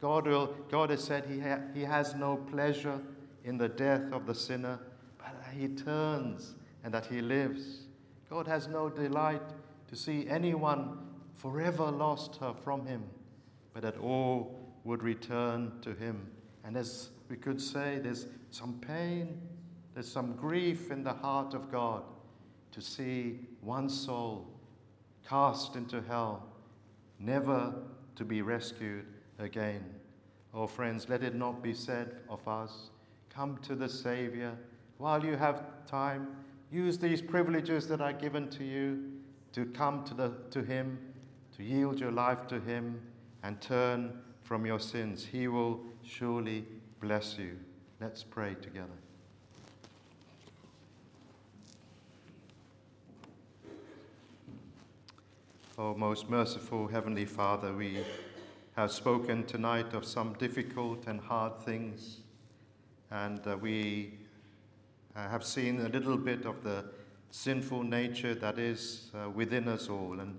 God, 0.01 0.27
will, 0.27 0.55
God 0.69 0.89
has 0.89 1.03
said 1.03 1.25
he, 1.25 1.39
ha, 1.39 1.59
he 1.73 1.81
has 1.81 2.15
no 2.15 2.37
pleasure 2.37 2.99
in 3.43 3.57
the 3.57 3.69
death 3.69 4.11
of 4.11 4.25
the 4.25 4.35
sinner, 4.35 4.79
but 5.17 5.33
that 5.43 5.53
he 5.53 5.67
turns 5.67 6.55
and 6.83 6.93
that 6.93 7.05
he 7.05 7.21
lives. 7.21 7.86
God 8.29 8.47
has 8.47 8.67
no 8.67 8.89
delight 8.89 9.41
to 9.87 9.95
see 9.95 10.27
anyone 10.27 10.97
forever 11.35 11.89
lost 11.89 12.39
from 12.63 12.85
him, 12.85 13.03
but 13.73 13.83
that 13.83 13.97
all 13.97 14.59
would 14.83 15.03
return 15.03 15.71
to 15.81 15.93
him. 15.93 16.27
And 16.63 16.75
as 16.75 17.09
we 17.29 17.37
could 17.37 17.61
say, 17.61 17.99
there's 18.01 18.25
some 18.51 18.79
pain, 18.79 19.41
there's 19.93 20.11
some 20.11 20.33
grief 20.35 20.91
in 20.91 21.03
the 21.03 21.13
heart 21.13 21.53
of 21.53 21.71
God 21.71 22.03
to 22.71 22.81
see 22.81 23.39
one 23.61 23.89
soul 23.89 24.47
cast 25.27 25.75
into 25.75 26.01
hell, 26.01 26.47
never 27.19 27.73
to 28.15 28.25
be 28.25 28.41
rescued 28.41 29.05
again. 29.39 29.83
Oh, 30.53 30.67
friends, 30.67 31.07
let 31.09 31.23
it 31.23 31.35
not 31.35 31.61
be 31.61 31.73
said 31.73 32.21
of 32.29 32.45
us, 32.47 32.89
Come 33.29 33.59
to 33.63 33.75
the 33.75 33.89
Savior 33.89 34.57
while 34.97 35.23
you 35.23 35.35
have 35.35 35.61
time 35.85 36.27
Use 36.71 36.97
these 36.97 37.21
privileges 37.21 37.87
that 37.87 38.01
are 38.01 38.13
given 38.13 38.49
to 38.49 38.63
you. 38.63 39.11
to 39.53 39.65
come 39.65 40.03
to, 40.03 40.13
the, 40.13 40.31
to 40.51 40.61
Him, 40.61 40.99
to 41.55 41.63
yield 41.63 41.99
your 41.99 42.11
life 42.11 42.45
to 42.47 42.59
Him, 42.59 43.01
and 43.41 43.59
turn 43.59 44.19
from 44.43 44.65
your 44.65 44.79
sins. 44.79 45.25
He 45.25 45.47
will 45.47 45.79
surely 46.03 46.65
bless 46.99 47.37
you. 47.37 47.57
Let's 47.99 48.23
pray 48.23 48.55
together. 48.61 48.87
Oh, 55.79 55.95
most 55.95 56.29
merciful 56.29 56.87
Heavenly 56.87 57.25
Father, 57.25 57.73
we 57.73 58.03
have 58.75 58.91
spoken 58.91 59.43
tonight 59.45 59.93
of 59.93 60.05
some 60.05 60.33
difficult 60.33 61.07
and 61.07 61.19
hard 61.19 61.59
things, 61.61 62.21
and 63.09 63.45
uh, 63.47 63.57
we 63.57 64.19
uh, 65.17 65.27
have 65.27 65.43
seen 65.43 65.81
a 65.81 65.89
little 65.89 66.17
bit 66.17 66.45
of 66.45 66.63
the 66.63 66.85
sinful 67.31 67.83
nature 67.83 68.35
that 68.35 68.59
is 68.59 69.11
uh, 69.13 69.29
within 69.29 69.67
us 69.67 69.89
all. 69.89 70.19
And, 70.19 70.37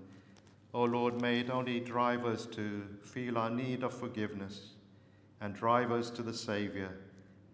oh 0.73 0.85
Lord, 0.85 1.21
may 1.21 1.41
it 1.41 1.49
only 1.49 1.79
drive 1.81 2.25
us 2.25 2.45
to 2.47 2.83
feel 3.03 3.37
our 3.37 3.49
need 3.49 3.83
of 3.83 3.93
forgiveness 3.93 4.69
and 5.41 5.53
drive 5.53 5.91
us 5.91 6.09
to 6.11 6.23
the 6.23 6.33
Saviour, 6.33 6.89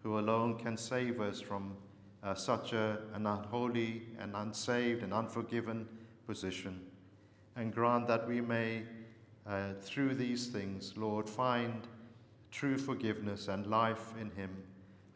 who 0.03 0.19
alone 0.19 0.57
can 0.57 0.77
save 0.77 1.19
us 1.19 1.41
from 1.41 1.75
uh, 2.23 2.35
such 2.35 2.73
a, 2.73 2.99
an 3.13 3.25
unholy 3.25 4.03
and 4.19 4.35
unsaved 4.35 5.03
and 5.03 5.13
unforgiven 5.13 5.87
position 6.27 6.79
and 7.55 7.73
grant 7.73 8.07
that 8.07 8.27
we 8.27 8.41
may, 8.41 8.83
uh, 9.47 9.73
through 9.81 10.15
these 10.15 10.47
things, 10.47 10.93
Lord, 10.97 11.29
find 11.29 11.87
true 12.51 12.77
forgiveness 12.77 13.47
and 13.47 13.65
life 13.67 14.13
in 14.19 14.29
Him, 14.31 14.63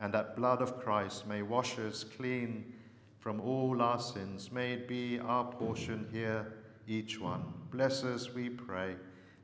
and 0.01 0.13
that 0.13 0.35
blood 0.35 0.61
of 0.61 0.79
Christ 0.79 1.27
may 1.27 1.41
wash 1.41 1.77
us 1.79 2.03
clean 2.03 2.73
from 3.19 3.41
all 3.41 3.81
our 3.81 3.99
sins. 3.99 4.51
May 4.51 4.73
it 4.73 4.87
be 4.87 5.19
our 5.19 5.45
portion 5.45 6.07
here, 6.11 6.53
each 6.87 7.19
one. 7.19 7.43
Bless 7.71 8.03
us, 8.03 8.33
we 8.33 8.49
pray. 8.49 8.95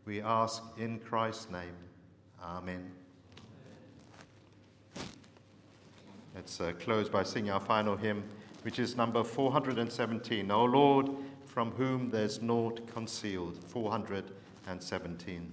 We 0.05 0.21
ask 0.21 0.63
in 0.77 0.99
Christ's 0.99 1.51
name. 1.51 1.75
Amen. 2.41 2.91
Let's 6.33 6.59
uh, 6.59 6.73
close 6.79 7.09
by 7.09 7.23
singing 7.23 7.51
our 7.51 7.59
final 7.59 7.95
hymn, 7.95 8.23
which 8.63 8.79
is 8.79 8.95
number 8.95 9.23
417. 9.23 10.51
O 10.51 10.65
Lord, 10.65 11.09
from 11.45 11.71
whom 11.71 12.09
there's 12.09 12.41
naught 12.41 12.85
concealed. 12.93 13.57
417. 13.67 15.51